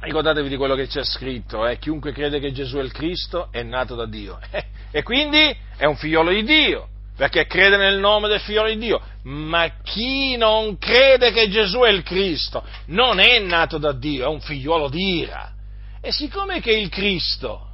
[0.00, 1.78] ricordatevi di quello che c'è scritto, eh?
[1.78, 4.64] chiunque crede che Gesù è il Cristo è nato da Dio eh?
[4.90, 8.98] e quindi è un figliolo di Dio, perché crede nel nome del figliolo di Dio,
[9.24, 14.28] ma chi non crede che Gesù è il Cristo non è nato da Dio, è
[14.28, 15.52] un figliolo di ira.
[16.00, 17.67] E siccome che il Cristo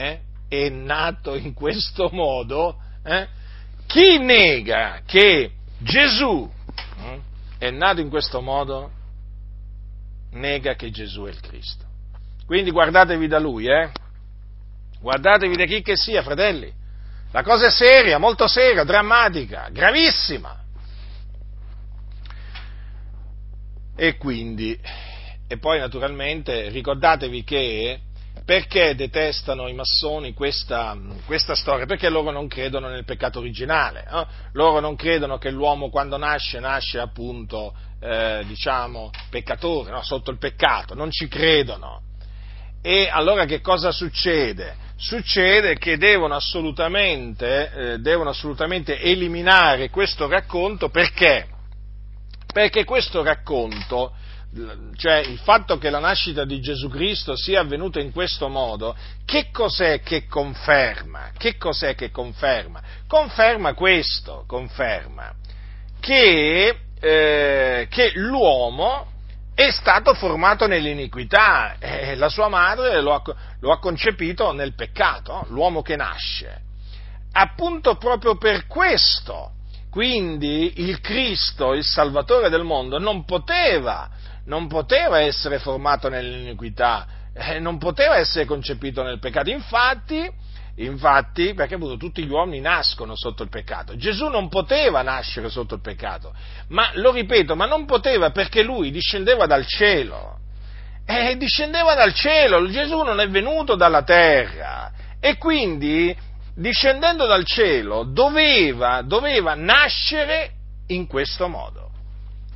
[0.00, 3.28] eh, è nato in questo modo, eh,
[3.86, 6.50] chi nega che Gesù
[7.02, 7.20] eh,
[7.58, 8.90] è nato in questo modo,
[10.32, 11.84] nega che Gesù è il Cristo.
[12.46, 13.90] Quindi guardatevi da lui, eh?
[15.00, 16.72] Guardatevi da chi che sia, fratelli.
[17.32, 20.58] La cosa è seria, molto seria, drammatica, gravissima.
[23.94, 24.78] E quindi,
[25.46, 28.00] e poi naturalmente ricordatevi che
[28.50, 31.86] perché detestano i massoni questa, questa, storia?
[31.86, 34.26] Perché loro non credono nel peccato originale, eh?
[34.54, 40.02] loro non credono che l'uomo quando nasce nasce appunto, eh, diciamo, peccatore, no?
[40.02, 42.02] sotto il peccato, non ci credono.
[42.82, 44.74] E allora che cosa succede?
[44.96, 51.46] Succede che devono assolutamente, eh, devono assolutamente eliminare questo racconto perché?
[52.52, 54.12] Perché questo racconto
[54.96, 59.50] cioè il fatto che la nascita di Gesù Cristo sia avvenuta in questo modo, che
[59.52, 61.30] cos'è che conferma?
[61.36, 62.82] Che cos'è che conferma?
[63.06, 65.34] Conferma questo, conferma
[66.00, 69.06] che, eh, che l'uomo
[69.54, 73.22] è stato formato nell'iniquità e la sua madre lo ha,
[73.60, 76.62] lo ha concepito nel peccato, l'uomo che nasce.
[77.32, 79.52] Appunto proprio per questo,
[79.90, 84.08] quindi il Cristo, il Salvatore del mondo, non poteva
[84.44, 89.50] non poteva essere formato nell'iniquità, eh, non poteva essere concepito nel peccato.
[89.50, 90.28] Infatti,
[90.76, 93.96] infatti, perché appunto tutti gli uomini nascono sotto il peccato.
[93.96, 96.34] Gesù non poteva nascere sotto il peccato,
[96.68, 100.38] ma lo ripeto, ma non poteva perché lui discendeva dal cielo.
[101.06, 106.16] E discendeva dal cielo, Gesù non è venuto dalla terra e quindi
[106.54, 110.52] discendendo dal cielo doveva, doveva nascere
[110.88, 111.90] in questo modo.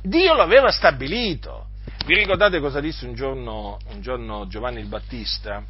[0.01, 1.64] Dio lo aveva stabilito.
[2.05, 5.63] Vi ricordate cosa disse un giorno, un giorno Giovanni il Battista?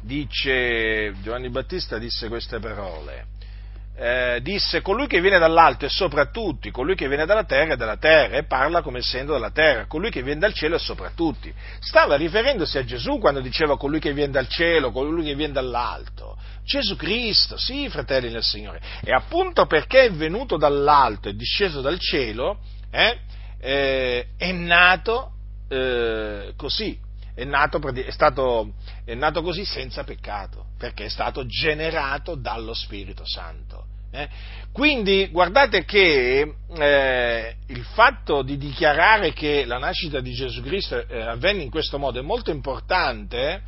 [0.00, 3.26] Dice, Giovanni il Battista disse queste parole.
[3.96, 7.76] Eh, disse colui che viene dall'alto è sopra tutti, colui che viene dalla terra è
[7.76, 11.12] dalla terra e parla come essendo dalla terra, colui che viene dal cielo è sopra
[11.14, 11.52] tutti.
[11.78, 16.36] Stava riferendosi a Gesù quando diceva colui che viene dal cielo, colui che viene dall'alto.
[16.64, 18.80] Gesù Cristo, sì, fratelli del Signore.
[19.04, 22.58] E appunto perché è venuto dall'alto e disceso dal cielo,
[22.90, 23.18] eh,
[23.64, 25.32] eh, è nato
[25.68, 26.98] eh, così,
[27.34, 28.74] è nato, è, stato,
[29.06, 33.86] è nato, così senza peccato, perché è stato generato dallo Spirito Santo.
[34.10, 34.28] Eh?
[34.70, 41.22] Quindi guardate che eh, il fatto di dichiarare che la nascita di Gesù Cristo eh,
[41.22, 43.62] avvenne in questo modo è molto importante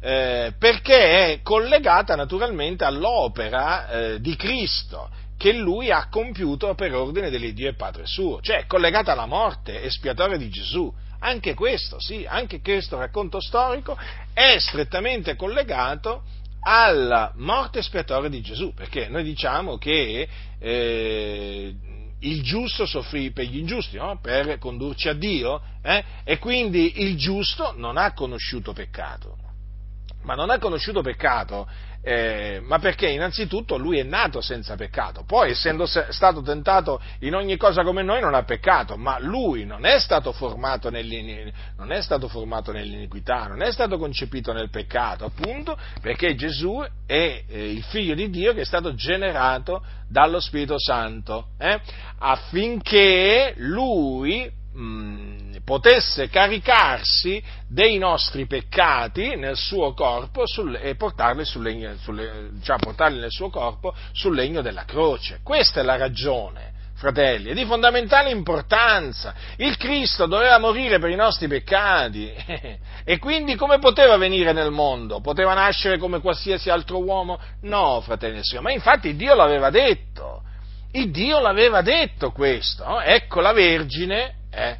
[0.00, 7.30] eh, perché è collegata naturalmente all'opera eh, di Cristo che lui ha compiuto per ordine
[7.30, 10.92] dell'Iddio e Padre suo, cioè collegata alla morte espiatoria di Gesù.
[11.20, 13.96] Anche questo, sì, anche questo racconto storico
[14.32, 16.22] è strettamente collegato
[16.60, 20.28] alla morte espiatoria di Gesù, perché noi diciamo che
[20.58, 21.74] eh,
[22.20, 24.18] il giusto soffrì per gli ingiusti, no?
[24.20, 26.02] per condurci a Dio, eh?
[26.24, 29.36] e quindi il giusto non ha conosciuto peccato.
[30.22, 31.68] Ma non ha conosciuto peccato
[32.06, 37.56] eh, ma perché innanzitutto lui è nato senza peccato, poi essendo stato tentato in ogni
[37.56, 42.28] cosa come noi non ha peccato, ma lui non è stato formato, non è stato
[42.28, 48.14] formato nell'iniquità, non è stato concepito nel peccato, appunto perché Gesù è eh, il figlio
[48.14, 51.80] di Dio che è stato generato dallo Spirito Santo, eh,
[52.18, 61.44] affinché lui mh, mm, potesse caricarsi dei nostri peccati nel suo corpo sul, e portarli,
[61.44, 65.40] sul legno, sul, cioè portarli nel suo corpo sul legno della croce.
[65.42, 69.34] Questa è la ragione fratelli, è di fondamentale importanza.
[69.56, 72.32] Il Cristo doveva morire per i nostri peccati
[73.04, 75.20] e quindi come poteva venire nel mondo?
[75.20, 77.38] Poteva nascere come qualsiasi altro uomo?
[77.62, 80.42] No, fratelli e sorelle, ma infatti Dio l'aveva detto.
[80.92, 82.84] Il Dio l'aveva detto questo.
[82.84, 83.00] No?
[83.00, 84.78] Ecco la Vergine, eh,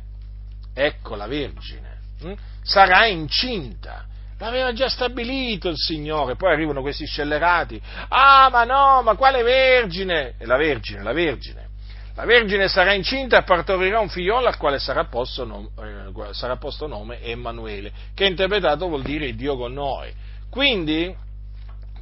[0.74, 2.32] ecco la Vergine, hm?
[2.62, 4.04] sarà incinta.
[4.38, 10.34] L'aveva già stabilito il Signore, poi arrivano questi scellerati, ah ma no, ma quale Vergine?
[10.36, 11.68] E la Vergine, la Vergine.
[12.16, 16.56] La Vergine sarà incinta e partorirà un figliolo al quale sarà posto, nome, eh, sarà
[16.56, 20.12] posto nome Emanuele, che interpretato vuol dire Dio con noi.
[20.48, 21.12] Quindi,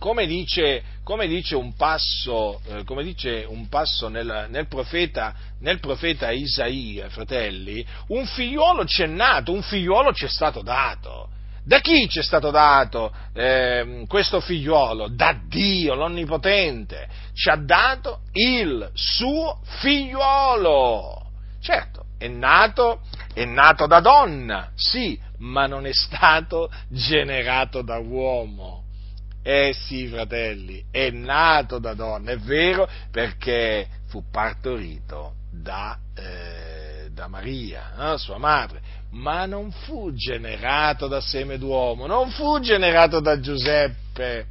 [0.03, 6.33] come dice, come dice un passo, eh, dice un passo nel, nel, profeta, nel, profeta,
[6.33, 11.29] Isaia, fratelli, un figliuolo c'è nato, un figliuolo ci è stato dato.
[11.65, 15.07] Da chi ci è stato dato eh, questo figliuolo?
[15.07, 17.09] Da Dio, l'Onnipotente.
[17.33, 21.31] Ci ha dato il suo figliuolo.
[21.61, 28.82] Certo, è nato, è nato da donna, sì, ma non è stato generato da uomo
[29.43, 37.27] eh sì, fratelli, è nato da donna, è vero, perché fu partorito da, eh, da
[37.27, 38.17] Maria, no?
[38.19, 38.81] sua madre,
[39.11, 44.47] ma non fu generato da seme d'uomo, non fu generato da Giuseppe.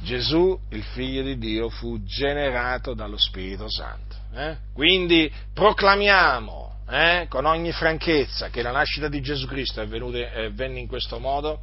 [0.00, 4.16] Gesù, il figlio di Dio, fu generato dallo Spirito Santo.
[4.34, 4.56] Eh?
[4.72, 11.18] Quindi proclamiamo eh, con ogni franchezza che la nascita di Gesù Cristo avvenne in questo
[11.18, 11.60] modo,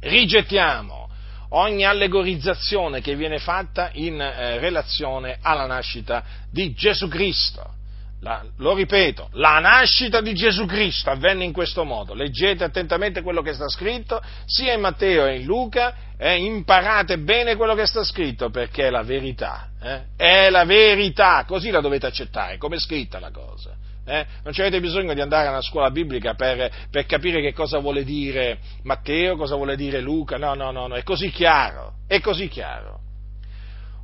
[0.00, 1.08] rigettiamo
[1.50, 7.74] ogni allegorizzazione che viene fatta in eh, relazione alla nascita di Gesù Cristo.
[8.20, 12.14] La, lo ripeto, la nascita di Gesù Cristo avvenne in questo modo.
[12.14, 17.18] Leggete attentamente quello che sta scritto, sia in Matteo e in Luca, e eh, imparate
[17.18, 19.68] bene quello che sta scritto, perché è la verità.
[19.80, 20.02] Eh?
[20.16, 23.75] È la verità, così la dovete accettare, come è scritta la cosa.
[24.08, 24.24] Eh?
[24.44, 28.04] Non avete bisogno di andare a una scuola biblica per, per, capire che cosa vuole
[28.04, 32.46] dire Matteo, cosa vuole dire Luca, no, no, no, no, è così chiaro, è così
[32.46, 33.00] chiaro.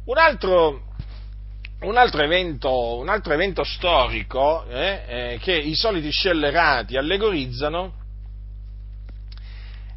[0.07, 0.83] Un altro,
[1.83, 8.01] un altro, evento, un altro evento, storico eh, eh, che i soliti scellerati allegorizzano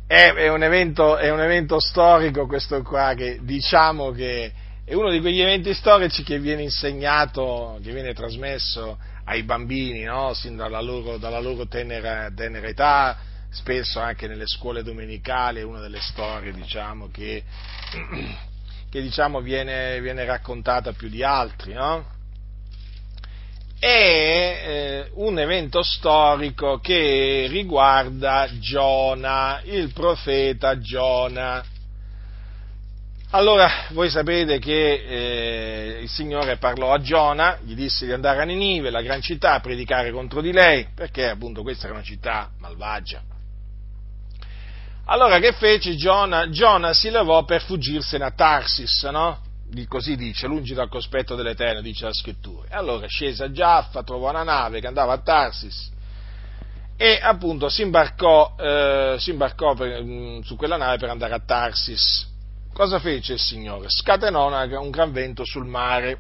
[0.06, 4.52] è, un evento, è, un evento, storico questo qua che diciamo che
[4.86, 10.36] è uno di quegli eventi storici che viene insegnato, che viene trasmesso ai bambini no?
[10.36, 13.18] sin dalla loro, dalla loro tenera, tenera, età,
[13.50, 17.44] spesso anche nelle scuole domenicali, è una delle storie diciamo, che
[18.92, 22.14] che diciamo viene, viene raccontata più di altri, no?
[23.78, 31.74] È eh, un evento storico che riguarda Giona, il profeta Giona.
[33.36, 38.46] Allora, voi sapete che eh, il Signore parlò a Giona, gli disse di andare a
[38.46, 42.50] Ninive, la gran città, a predicare contro di lei, perché appunto questa era una città
[42.60, 43.22] malvagia
[45.08, 46.50] allora che fece Giona?
[46.50, 49.40] Giona si levò per fuggirsene a Tarsis, no?
[49.88, 52.76] Così dice, lungi dal cospetto dell'Eterno, dice la scrittura.
[52.76, 55.92] Allora scese a Giaffa, trovò una nave che andava a Tarsis
[56.98, 61.40] e appunto si imbarcò, eh, si imbarcò per, mm, su quella nave per andare a
[61.40, 62.34] Tarsis.
[62.76, 63.86] Cosa fece il Signore?
[63.88, 64.50] Scatenò
[64.82, 66.18] un gran vento sul mare.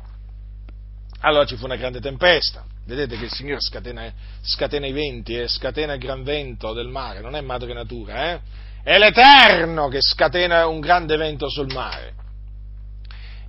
[1.20, 2.64] Allora ci fu una grande tempesta.
[2.86, 4.10] Vedete che il Signore scatena,
[4.42, 5.48] scatena i venti e eh?
[5.50, 8.40] scatena il gran vento del mare, non è madre natura, eh?
[8.84, 12.14] È l'Eterno che scatena un grande vento sul mare.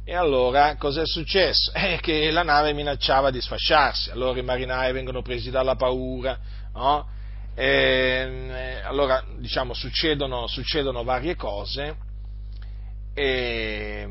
[0.04, 1.70] E allora cos'è successo?
[1.78, 6.36] È che la nave minacciava di sfasciarsi, allora i marinai vengono presi dalla paura,
[6.74, 7.06] no?
[7.54, 12.05] e, allora diciamo succedono, succedono varie cose
[13.18, 14.06] e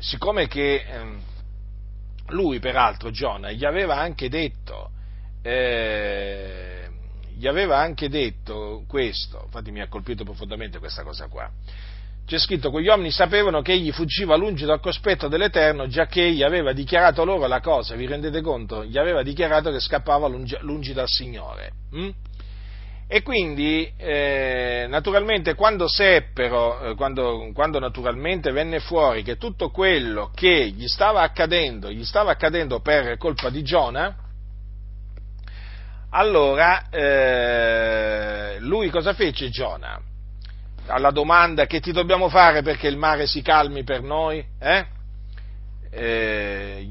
[0.00, 1.20] siccome che ehm,
[2.30, 4.90] lui peraltro Giona gli aveva anche detto
[5.40, 6.88] eh,
[7.36, 11.48] gli aveva anche detto questo, infatti mi ha colpito profondamente questa cosa qua.
[12.26, 16.42] C'è scritto, quegli uomini sapevano che egli fuggiva lungi dal cospetto dell'Eterno, già che egli
[16.42, 18.84] aveva dichiarato loro la cosa, vi rendete conto?
[18.84, 21.72] Gli aveva dichiarato che scappava lungi, lungi dal Signore.
[21.92, 22.10] Hm?
[23.06, 30.30] E quindi, eh, naturalmente, quando seppero, eh, quando, quando naturalmente venne fuori che tutto quello
[30.34, 34.16] che gli stava accadendo, gli stava accadendo per colpa di Giona,
[36.10, 40.00] allora, eh, lui cosa fece Giona?
[40.86, 44.44] Alla domanda che ti dobbiamo fare perché il mare si calmi per noi?
[44.58, 44.86] Eh?
[45.90, 46.88] Eh,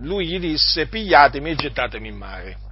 [0.00, 2.65] lui gli disse pigliatemi e gettatemi in mare?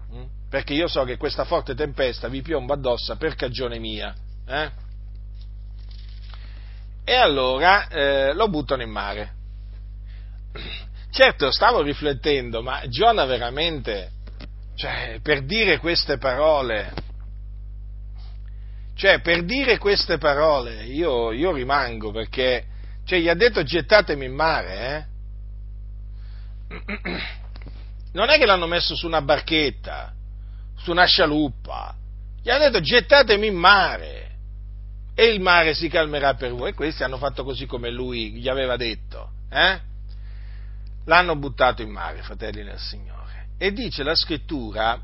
[0.54, 4.14] Perché io so che questa forte tempesta vi piomba addosso per cagione mia.
[4.46, 4.70] Eh?
[7.04, 9.32] E allora eh, lo buttano in mare.
[11.10, 14.12] Certo, stavo riflettendo, ma Giona veramente
[14.76, 16.94] cioè, per dire queste parole,
[18.94, 22.64] cioè, per dire queste parole, io, io rimango perché,
[23.04, 25.08] cioè, gli ha detto gettatemi in mare,
[26.68, 26.86] eh?
[28.12, 30.14] Non è che l'hanno messo su una barchetta,
[30.76, 31.94] su una scialuppa,
[32.42, 34.24] gli ha detto gettatemi in mare
[35.14, 36.70] e il mare si calmerà per voi.
[36.70, 39.80] E questi hanno fatto così come lui gli aveva detto, eh?
[41.06, 43.48] L'hanno buttato in mare, fratelli nel Signore.
[43.56, 45.00] E dice la scrittura,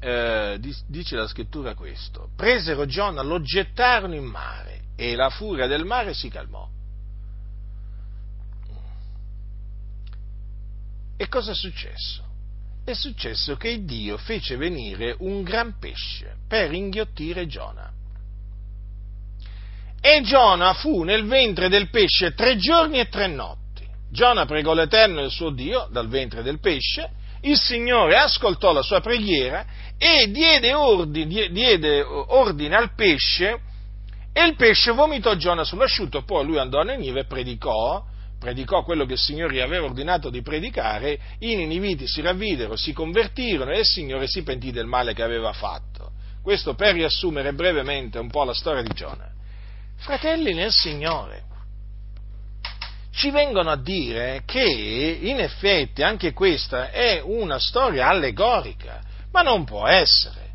[0.00, 5.84] eh, dice la scrittura questo, presero Giona, lo gettarono in mare e la furia del
[5.84, 6.68] mare si calmò.
[11.16, 12.29] E cosa è successo?
[12.84, 17.90] È successo che Dio fece venire un gran pesce per inghiottire Giona.
[20.00, 23.86] E Giona fu nel ventre del pesce tre giorni e tre notti.
[24.10, 27.10] Giona pregò l'Eterno il suo Dio dal ventre del pesce,
[27.42, 29.64] il Signore ascoltò la sua preghiera
[29.96, 33.60] e diede ordine, diede ordine al pesce
[34.32, 38.04] e il pesce vomitò Giona sull'asciutto, poi lui andò a Ninive e predicò,
[38.40, 42.94] predicò quello che il Signore gli aveva ordinato di predicare, i niniviti si ravvidero, si
[42.94, 46.12] convertirono e il Signore si pentì del male che aveva fatto.
[46.42, 49.28] Questo per riassumere brevemente un po' la storia di Giona.
[49.96, 51.44] Fratelli nel Signore,
[53.12, 54.62] ci vengono a dire che
[55.20, 60.48] in effetti anche questa è una storia allegorica, ma non può essere.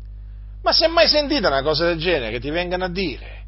[0.62, 3.44] Ma se mai sentita una cosa del genere ti vengano a dire?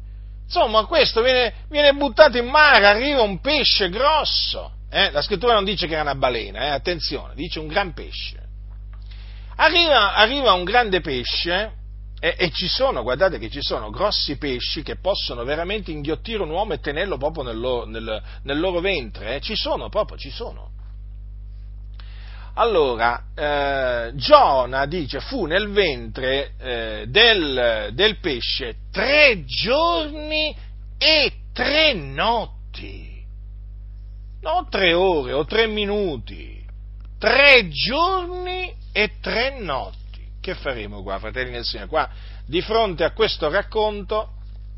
[0.51, 4.71] Insomma, questo viene, viene buttato in mare, arriva un pesce grosso.
[4.89, 5.11] Eh?
[5.11, 6.69] La scrittura non dice che era una balena, eh?
[6.69, 8.47] attenzione, dice un gran pesce.
[9.57, 11.73] Arriva, arriva un grande pesce
[12.19, 16.49] e, e, ci sono, guardate che ci sono grossi pesci che possono veramente inghiottire un
[16.49, 19.41] uomo e tenerlo proprio nel loro, nel, nel loro ventre, eh?
[19.41, 20.71] ci sono proprio, ci sono.
[22.59, 30.53] Allora, eh, Giona dice fu nel ventre eh, del, del pesce tre giorni
[30.97, 33.23] e tre notti,
[34.41, 36.61] non tre ore o tre minuti,
[37.17, 41.87] tre giorni e tre notti che faremo qua, fratelli del Signore?
[41.87, 42.09] Qua,
[42.45, 44.33] di fronte a questo racconto,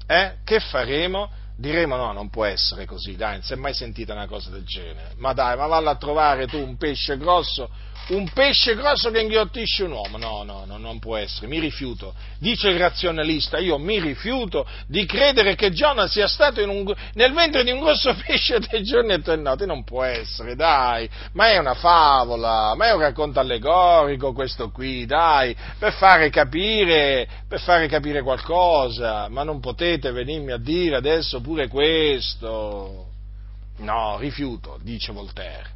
[0.06, 1.32] eh, che faremo?
[1.62, 4.66] Diremo no, non può essere così, dai, non si è mai sentita una cosa del
[4.66, 5.12] genere.
[5.18, 7.70] Ma dai, ma valla a trovare tu un pesce grosso
[8.10, 10.18] un pesce grosso che inghiottisce un uomo.
[10.18, 12.14] No, no, no, non può essere, mi rifiuto.
[12.40, 17.64] Dice il razionalista, io mi rifiuto di credere che Giona sia stato un, nel ventre
[17.64, 19.66] di un grosso pesce tre giorni e tre notti.
[19.66, 25.06] Non può essere, dai, ma è una favola, ma è un racconto allegorico questo qui,
[25.06, 31.40] dai, per fare capire, per fare capire qualcosa, ma non potete venirmi a dire adesso
[31.52, 33.08] pure questo.
[33.80, 35.70] No, rifiuto, dice Voltaire.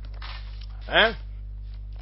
[0.87, 1.15] Eh?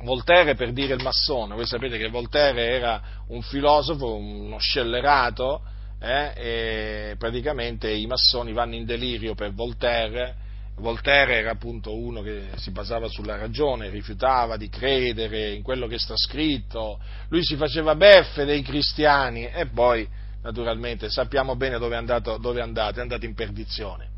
[0.04, 5.62] Voltaire per dire il massone, voi sapete che Voltaire era un filosofo, uno scellerato,
[6.00, 10.42] eh, e praticamente i massoni vanno in delirio per Voltaire.
[10.76, 15.98] Voltaire era appunto uno che si basava sulla ragione, rifiutava di credere in quello che
[15.98, 17.00] sta scritto,
[17.30, 20.08] lui si faceva beffe dei cristiani e poi
[20.44, 24.12] naturalmente sappiamo bene dove è andato, dove è andato, è andato in perdizione.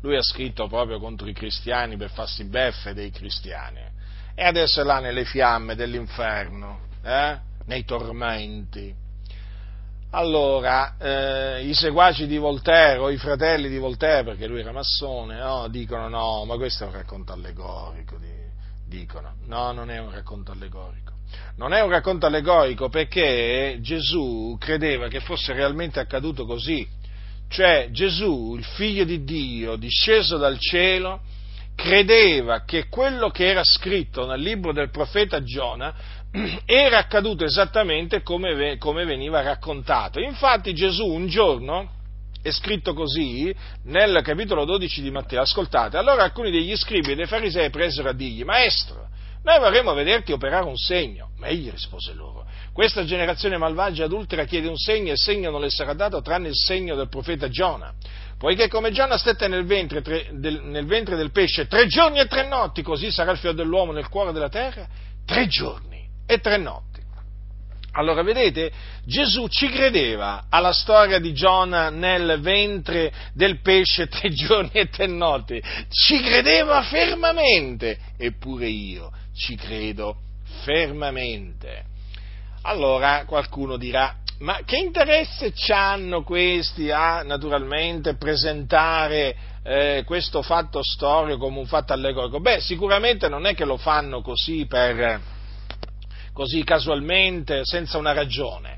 [0.00, 3.80] Lui ha scritto proprio contro i cristiani per farsi beffe dei cristiani
[4.34, 7.38] e adesso è là nelle fiamme dell'inferno, eh?
[7.64, 8.94] nei tormenti.
[10.10, 15.38] Allora, eh, i seguaci di Voltaire o i fratelli di Voltaire, perché lui era massone,
[15.38, 15.66] no?
[15.68, 18.16] dicono no, ma questo è un racconto allegorico,
[18.86, 21.07] dicono, no, non è un racconto allegorico.
[21.56, 26.86] Non è un racconto allegorico perché Gesù credeva che fosse realmente accaduto così,
[27.48, 31.20] cioè Gesù, il figlio di Dio, disceso dal cielo,
[31.74, 35.94] credeva che quello che era scritto nel libro del profeta Giona
[36.66, 40.20] era accaduto esattamente come, come veniva raccontato.
[40.20, 41.90] Infatti Gesù un giorno,
[42.42, 43.54] è scritto così
[43.84, 48.12] nel capitolo 12 di Matteo, ascoltate, allora alcuni degli scribi e dei farisei presero a
[48.12, 49.08] dirgli, maestro,
[49.42, 51.30] noi vorremmo vederti operare un segno.
[51.38, 55.60] Ma egli rispose loro, questa generazione malvagia adultera chiede un segno e il segno non
[55.60, 57.94] le sarà dato tranne il segno del profeta Giona
[58.38, 62.26] poiché come Giona stette nel ventre, tre, del, nel ventre, del, pesce tre giorni e
[62.26, 64.86] tre notti, così sarà il figlio dell'uomo nel cuore della terra,
[65.26, 66.86] tre giorni e tre notti.
[67.92, 68.70] Allora, vedete,
[69.04, 75.08] Gesù ci credeva alla storia di Giona nel ventre del pesce tre giorni e tre
[75.08, 75.60] notti,
[75.90, 80.16] ci credeva fermamente, eppure io ci credo
[80.64, 81.84] fermamente.
[82.62, 91.38] Allora qualcuno dirà, ma che interesse hanno questi a naturalmente presentare eh, questo fatto storico
[91.38, 92.40] come un fatto allegorico?
[92.40, 95.20] Beh, sicuramente non è che lo fanno così per
[96.32, 98.76] così casualmente, senza una ragione.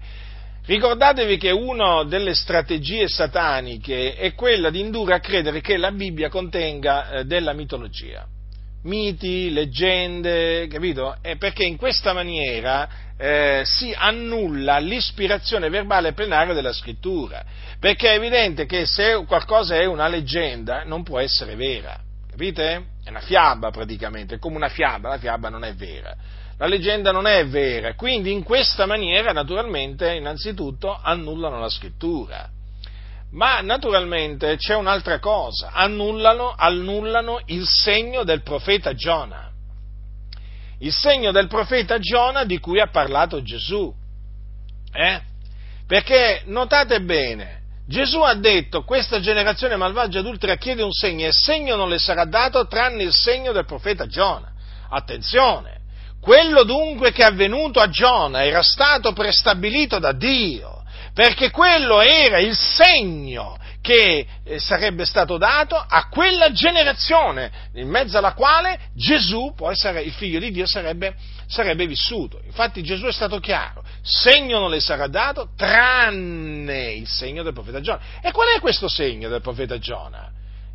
[0.64, 6.30] Ricordatevi che una delle strategie sataniche è quella di indurre a credere che la Bibbia
[6.30, 8.26] contenga eh, della mitologia
[8.83, 11.16] miti, leggende, capito?
[11.20, 17.45] E perché in questa maniera eh, si annulla l'ispirazione verbale plenaria della scrittura,
[17.78, 21.99] perché è evidente che se qualcosa è una leggenda non può essere vera,
[22.31, 22.85] capite?
[23.05, 26.16] È una fiaba praticamente, è come una fiaba, la fiaba non è vera.
[26.57, 32.51] La leggenda non è vera, quindi in questa maniera naturalmente innanzitutto annullano la scrittura.
[33.33, 39.49] Ma naturalmente c'è un'altra cosa, annullano, annullano il segno del profeta Giona.
[40.81, 43.95] Il segno del profeta Giona di cui ha parlato Gesù.
[44.93, 45.20] Eh?
[45.87, 51.35] Perché notate bene, Gesù ha detto questa generazione malvagia adultera chiede un segno e il
[51.35, 54.51] segno non le sarà dato tranne il segno del profeta Giona.
[54.89, 55.81] Attenzione,
[56.20, 60.80] quello dunque che è avvenuto a Giona era stato prestabilito da Dio
[61.12, 68.18] perché quello era il segno che eh, sarebbe stato dato a quella generazione in mezzo
[68.18, 71.14] alla quale Gesù, poi il figlio di Dio, sarebbe,
[71.46, 72.40] sarebbe vissuto.
[72.44, 77.80] Infatti Gesù è stato chiaro, segno non le sarà dato tranne il segno del profeta
[77.80, 78.00] Giona.
[78.22, 80.30] E qual è questo segno del profeta Giona?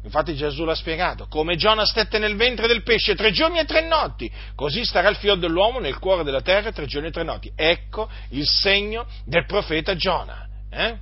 [0.05, 3.87] Infatti Gesù l'ha spiegato, come Giona stette nel ventre del pesce tre giorni e tre
[3.87, 7.51] notti, così starà il figlio dell'uomo nel cuore della terra tre giorni e tre notti.
[7.55, 10.47] Ecco il segno del profeta Giona.
[10.69, 10.95] Eh?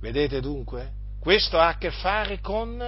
[0.00, 0.90] Vedete dunque?
[1.20, 2.78] Questo ha a che fare con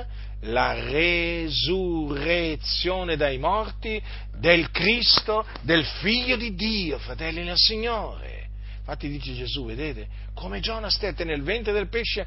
[0.40, 4.02] la resurrezione dai morti
[4.36, 8.48] del Cristo, del Figlio di Dio, fratelli nel Signore.
[8.78, 12.26] Infatti dice Gesù, vedete, come Giona stette nel ventre del pesce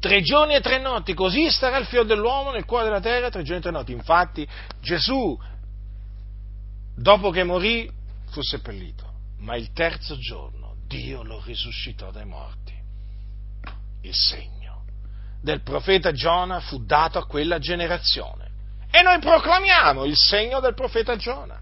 [0.00, 3.42] tre giorni e tre notti, così starà il figlio dell'uomo nel cuore della terra tre
[3.42, 3.92] giorni e tre notti.
[3.92, 4.46] Infatti
[4.80, 5.38] Gesù,
[6.94, 7.90] dopo che morì,
[8.30, 12.74] fu seppellito, ma il terzo giorno Dio lo risuscitò dai morti.
[14.02, 14.84] Il segno
[15.40, 18.46] del profeta Giona fu dato a quella generazione.
[18.90, 21.60] E noi proclamiamo il segno del profeta Giona.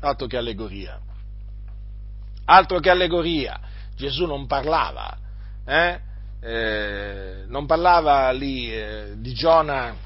[0.00, 1.00] Altro che allegoria.
[2.44, 3.60] Altro che allegoria.
[3.96, 5.18] Gesù non parlava
[5.66, 6.00] eh,
[6.46, 9.96] eh, non parlava lì eh, di Giona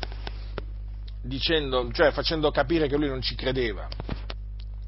[1.22, 3.86] dicendo, cioè facendo capire che lui non ci credeva,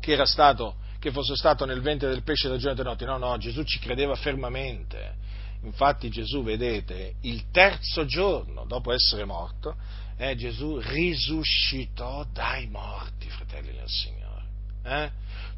[0.00, 3.04] che era stato, che fosse stato nel ventre del pesce da giorno e notte.
[3.04, 5.20] No, no, Gesù ci credeva fermamente.
[5.64, 9.76] Infatti Gesù, vedete, il terzo giorno dopo essere morto,
[10.16, 14.44] eh, Gesù risuscitò dai morti, fratelli del Signore.
[14.84, 15.10] Eh?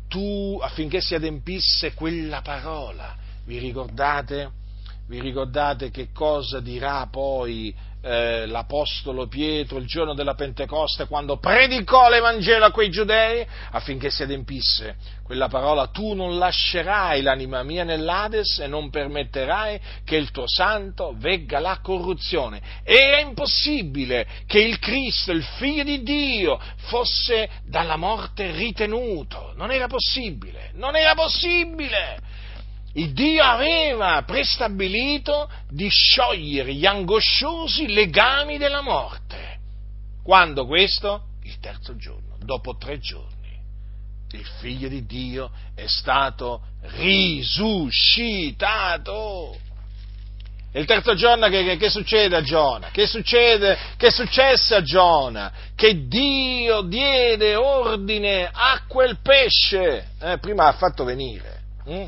[0.08, 4.62] Tu, affinché si adempisse quella parola, vi ricordate?
[5.06, 12.08] Vi ricordate che cosa dirà poi eh, l'Apostolo Pietro il giorno della Pentecoste quando predicò
[12.08, 18.58] l'Evangelo a quei giudei affinché si adempisse quella parola tu non lascerai l'anima mia nell'Ades
[18.58, 22.60] e non permetterai che il tuo santo vegga la corruzione.
[22.84, 29.54] Era impossibile che il Cristo, il figlio di Dio, fosse dalla morte ritenuto.
[29.56, 32.20] Non era possibile, non era possibile
[32.94, 39.58] il Dio aveva prestabilito di sciogliere gli angosciosi legami della morte.
[40.22, 41.22] Quando questo?
[41.42, 43.32] Il terzo giorno, dopo tre giorni.
[44.30, 46.62] Il figlio di Dio è stato
[46.96, 48.52] risuscitato.
[50.72, 52.90] Il terzo giorno che, che, che, succede a Giona?
[52.90, 53.78] Che succede?
[53.96, 55.52] Che successe a Giona?
[55.76, 60.10] Che Dio diede ordine a quel pesce.
[60.20, 61.62] Eh, prima ha fatto venire.
[61.84, 62.06] Hm?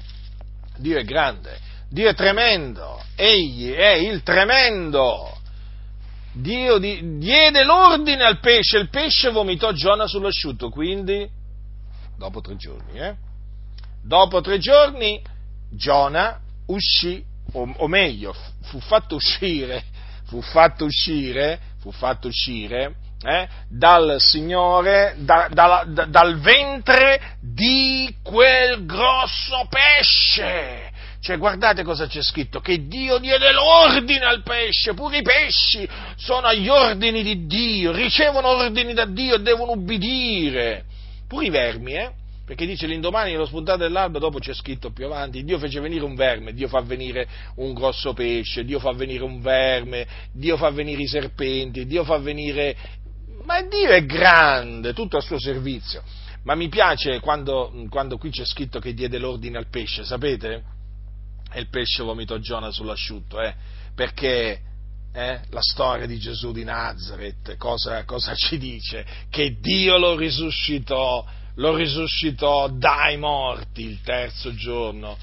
[0.76, 1.58] Dio è grande,
[1.88, 5.34] Dio è tremendo, Egli è il tremendo.
[6.32, 11.28] Dio di, diede l'ordine al pesce, il pesce vomitò Giona sull'asciutto, quindi
[12.18, 13.14] dopo tre giorni, eh?
[14.02, 15.22] dopo tre giorni
[15.70, 19.84] Giona uscì, o, o meglio, fu fatto uscire,
[20.24, 28.14] fu fatto uscire, fu fatto uscire eh, dal Signore, da, da, da, dal ventre di
[28.22, 30.92] quel grosso pesce.
[31.20, 36.46] Cioè, guardate cosa c'è scritto, che Dio diede l'ordine al pesce, pure i pesci sono
[36.46, 40.84] agli ordini di Dio, ricevono ordini da Dio e devono ubbidire.
[41.26, 42.10] Pure i vermi, eh?
[42.46, 46.14] Perché dice l'indomani nello spuntare dell'alba, dopo c'è scritto più avanti, Dio fece venire un
[46.14, 51.02] verme, Dio fa venire un grosso pesce, Dio fa venire un verme, Dio fa venire
[51.02, 52.76] i serpenti, Dio fa venire
[53.44, 56.02] ma Dio è grande, tutto a suo servizio.
[56.44, 60.62] Ma mi piace quando, quando qui c'è scritto che diede l'ordine al pesce, sapete?
[61.52, 63.54] E il pesce vomitò Giona sull'asciutto, eh?
[63.94, 64.60] Perché
[65.12, 69.04] eh, la storia di Gesù di Nazareth, cosa, cosa, ci dice?
[69.28, 75.16] Che Dio lo risuscitò, lo risuscitò dai morti il terzo giorno.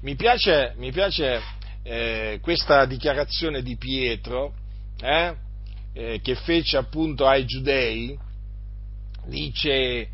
[0.00, 1.40] Mi piace, mi piace
[1.82, 4.54] eh, questa dichiarazione di Pietro,
[5.00, 5.34] eh,
[5.96, 8.16] eh, che fece appunto ai giudei,
[9.26, 10.08] dice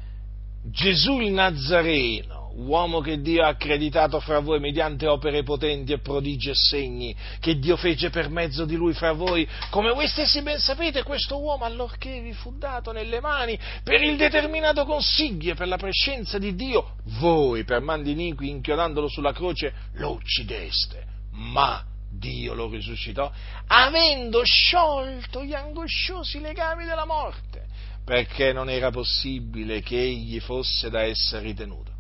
[0.65, 6.51] Gesù il Nazareno, uomo che Dio ha accreditato fra voi mediante opere potenti e prodigi
[6.51, 10.61] e segni, che Dio fece per mezzo di lui fra voi, come voi stessi ben
[10.61, 15.67] sapete, questo uomo allorché vi fu dato nelle mani per il determinato consiglio e per
[15.67, 22.55] la prescenza di Dio, voi per mandi iniqui inchiodandolo sulla croce lo uccideste, ma Dio
[22.55, 23.31] lo risuscitò,
[23.67, 27.67] avendo sciolto gli angosciosi legami della morte,
[28.05, 31.91] perché non era possibile che egli fosse da essere ritenuto.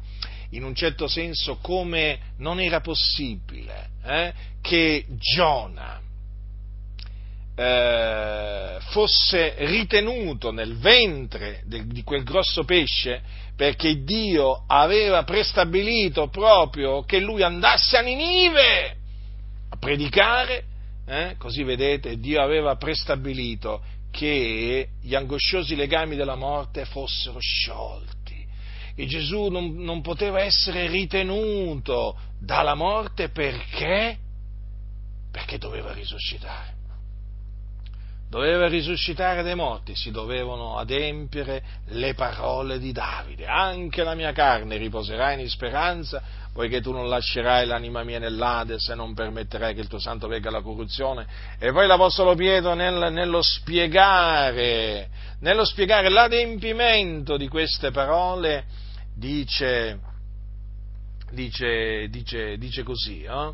[0.51, 5.99] In un certo senso, come non era possibile eh, che Giona
[7.55, 13.23] eh, fosse ritenuto nel ventre de, di quel grosso pesce,
[13.57, 19.01] perché Dio aveva prestabilito proprio che lui andasse a Ninive
[19.83, 20.63] predicare,
[21.05, 23.83] eh, così vedete, Dio aveva prestabilito
[24.13, 28.47] che gli angosciosi legami della morte fossero sciolti.
[28.95, 34.17] E Gesù non, non poteva essere ritenuto dalla morte perché?
[35.33, 36.82] Perché doveva risuscitare
[38.33, 43.45] doveva risuscitare dai morti, si dovevano adempiere le parole di Davide.
[43.45, 48.95] Anche la mia carne riposerà in speranza, poiché tu non lascerai l'anima mia nell'Ades e
[48.95, 51.27] non permetterai che il tuo santo vegga alla corruzione.
[51.59, 55.11] E poi l'Apostolo Pietro nel, nello, spiegare,
[55.41, 58.65] nello spiegare l'adempimento di queste parole
[59.15, 60.01] dice,
[61.33, 63.53] dice, dice, dice così, eh?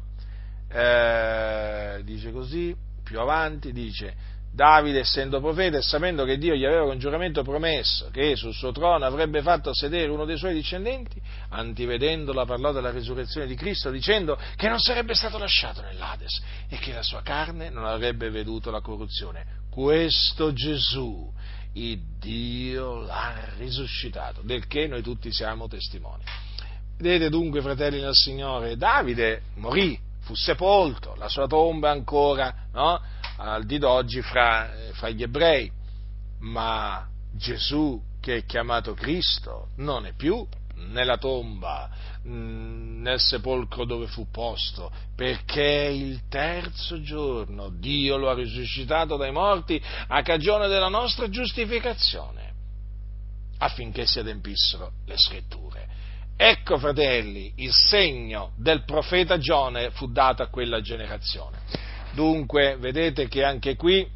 [0.70, 6.85] Eh, dice così, più avanti dice Davide, essendo profeta e sapendo che Dio gli aveva
[6.85, 11.20] con giuramento promesso che sul suo trono avrebbe fatto sedere uno dei suoi discendenti,
[11.51, 16.93] antivedendola parlò della risurrezione di Cristo dicendo che non sarebbe stato lasciato nell'Ades e che
[16.93, 19.47] la sua carne non avrebbe veduto la corruzione.
[19.70, 21.31] Questo Gesù,
[21.75, 26.25] il Dio l'ha risuscitato, del che noi tutti siamo testimoni.
[26.99, 33.01] Vedete dunque, fratelli del Signore, Davide morì, fu sepolto, la sua tomba ancora, no?
[33.39, 35.70] Al di d'oggi fra, fra gli ebrei,
[36.40, 40.47] ma Gesù che è chiamato Cristo non è più
[40.90, 41.90] nella tomba,
[42.27, 49.32] mm, nel sepolcro dove fu posto, perché il terzo giorno Dio lo ha risuscitato dai
[49.32, 52.52] morti a cagione della nostra giustificazione,
[53.59, 55.86] affinché si adempissero le scritture.
[56.36, 61.59] Ecco, fratelli, il segno del profeta Gione fu dato a quella generazione.
[62.12, 64.06] Dunque, vedete che anche qui,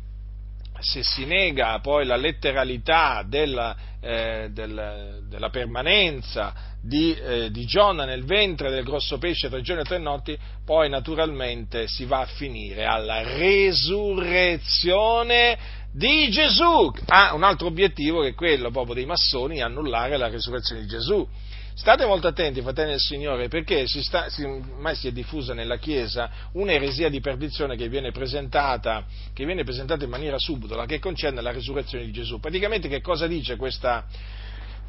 [0.80, 8.04] se si nega poi la letteralità della, eh, del, della permanenza di, eh, di, Giona
[8.04, 12.26] nel ventre del grosso pesce tre giorni e tre notti, poi naturalmente si va a
[12.26, 15.56] finire alla resurrezione
[15.92, 16.90] di Gesù.
[17.06, 21.26] Ha un altro obiettivo che è quello proprio dei massoni, annullare la resurrezione di Gesù.
[21.74, 25.78] State molto attenti, fratelli del Signore, perché si sta, si, ormai si è diffusa nella
[25.78, 31.40] Chiesa un'eresia di perdizione che viene, presentata, che viene presentata in maniera subdola, che concerne
[31.40, 32.40] la resurrezione di Gesù.
[32.40, 34.04] Praticamente che cosa dice questa,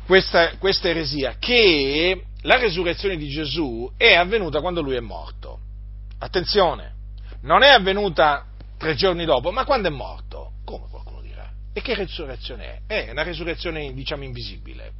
[0.05, 1.37] questa, questa eresia?
[1.39, 5.59] Che la resurrezione di Gesù è avvenuta quando lui è morto.
[6.19, 6.91] Attenzione,
[7.43, 8.45] non è avvenuta
[8.77, 10.22] tre giorni dopo, ma quando è morto.
[11.73, 13.05] E che resurrezione è?
[13.05, 14.93] È una resurrezione, diciamo, invisibile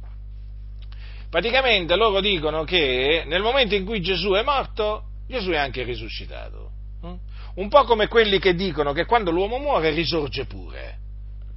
[1.34, 6.70] praticamente loro dicono che nel momento in cui Gesù è morto, Gesù è anche risuscitato.
[7.02, 7.14] Hm?
[7.56, 10.98] Un po' come quelli che dicono che quando l'uomo muore risorge pure.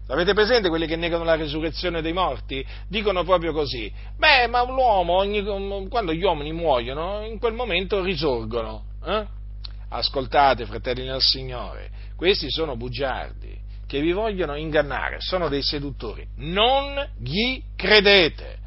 [0.08, 2.66] Avete presente quelli che negano la risurrezione dei morti?
[2.88, 3.94] Dicono proprio così.
[4.18, 5.44] Beh, ma l'uomo, ogni,
[5.90, 8.84] quando gli uomini muoiono, in quel momento risorgono.
[9.06, 9.26] Eh?
[9.90, 13.47] Ascoltate, fratelli del Signore, questi sono bugiardi
[13.88, 16.28] che vi vogliono ingannare, sono dei seduttori.
[16.36, 18.58] Non gli credete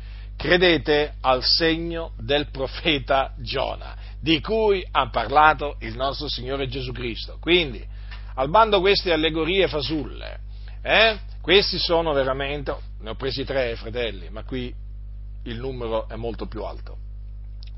[0.41, 7.37] credete al segno del profeta Giona, di cui ha parlato il nostro Signore Gesù Cristo.
[7.39, 7.87] Quindi,
[8.37, 10.41] al bando queste allegorie fasulle,
[10.81, 11.19] eh?
[11.43, 14.75] questi sono veramente, ne ho presi tre fratelli, ma qui
[15.45, 16.97] il numero è molto più alto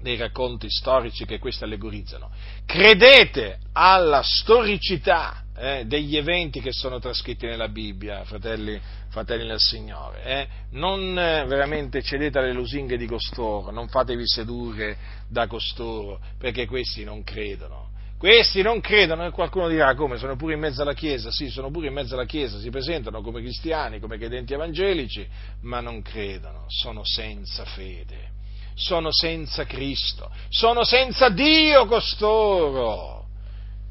[0.00, 2.30] dei racconti storici che questi allegorizzano.
[2.64, 8.80] Credete alla storicità eh, degli eventi che sono trascritti nella Bibbia, fratelli,
[9.10, 10.22] fratelli del Signore.
[10.24, 10.48] Eh?
[10.70, 14.96] Non eh, veramente cedete alle lusinghe di costoro, non fatevi sedurre
[15.28, 17.90] da costoro, perché questi non credono.
[18.18, 21.70] Questi non credono e qualcuno dirà come sono pure in mezzo alla Chiesa, sì, sono
[21.70, 25.24] pure in mezzo alla Chiesa, si presentano come cristiani, come credenti evangelici,
[25.60, 28.30] ma non credono, sono senza fede
[28.74, 33.21] sono senza Cristo, sono senza Dio costoro.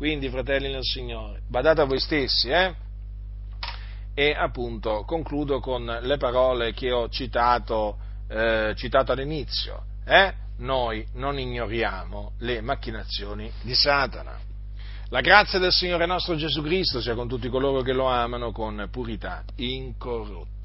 [0.02, 2.74] Quindi, fratelli nel Signore, badate a voi stessi, eh?
[4.16, 7.98] E appunto concludo con le parole che ho citato,
[8.28, 9.84] eh, citato all'inizio.
[10.04, 10.34] Eh?
[10.58, 14.40] Noi non ignoriamo le macchinazioni di Satana.
[15.10, 18.88] La grazia del Signore nostro Gesù Cristo sia con tutti coloro che lo amano con
[18.90, 20.61] purità incorrotta.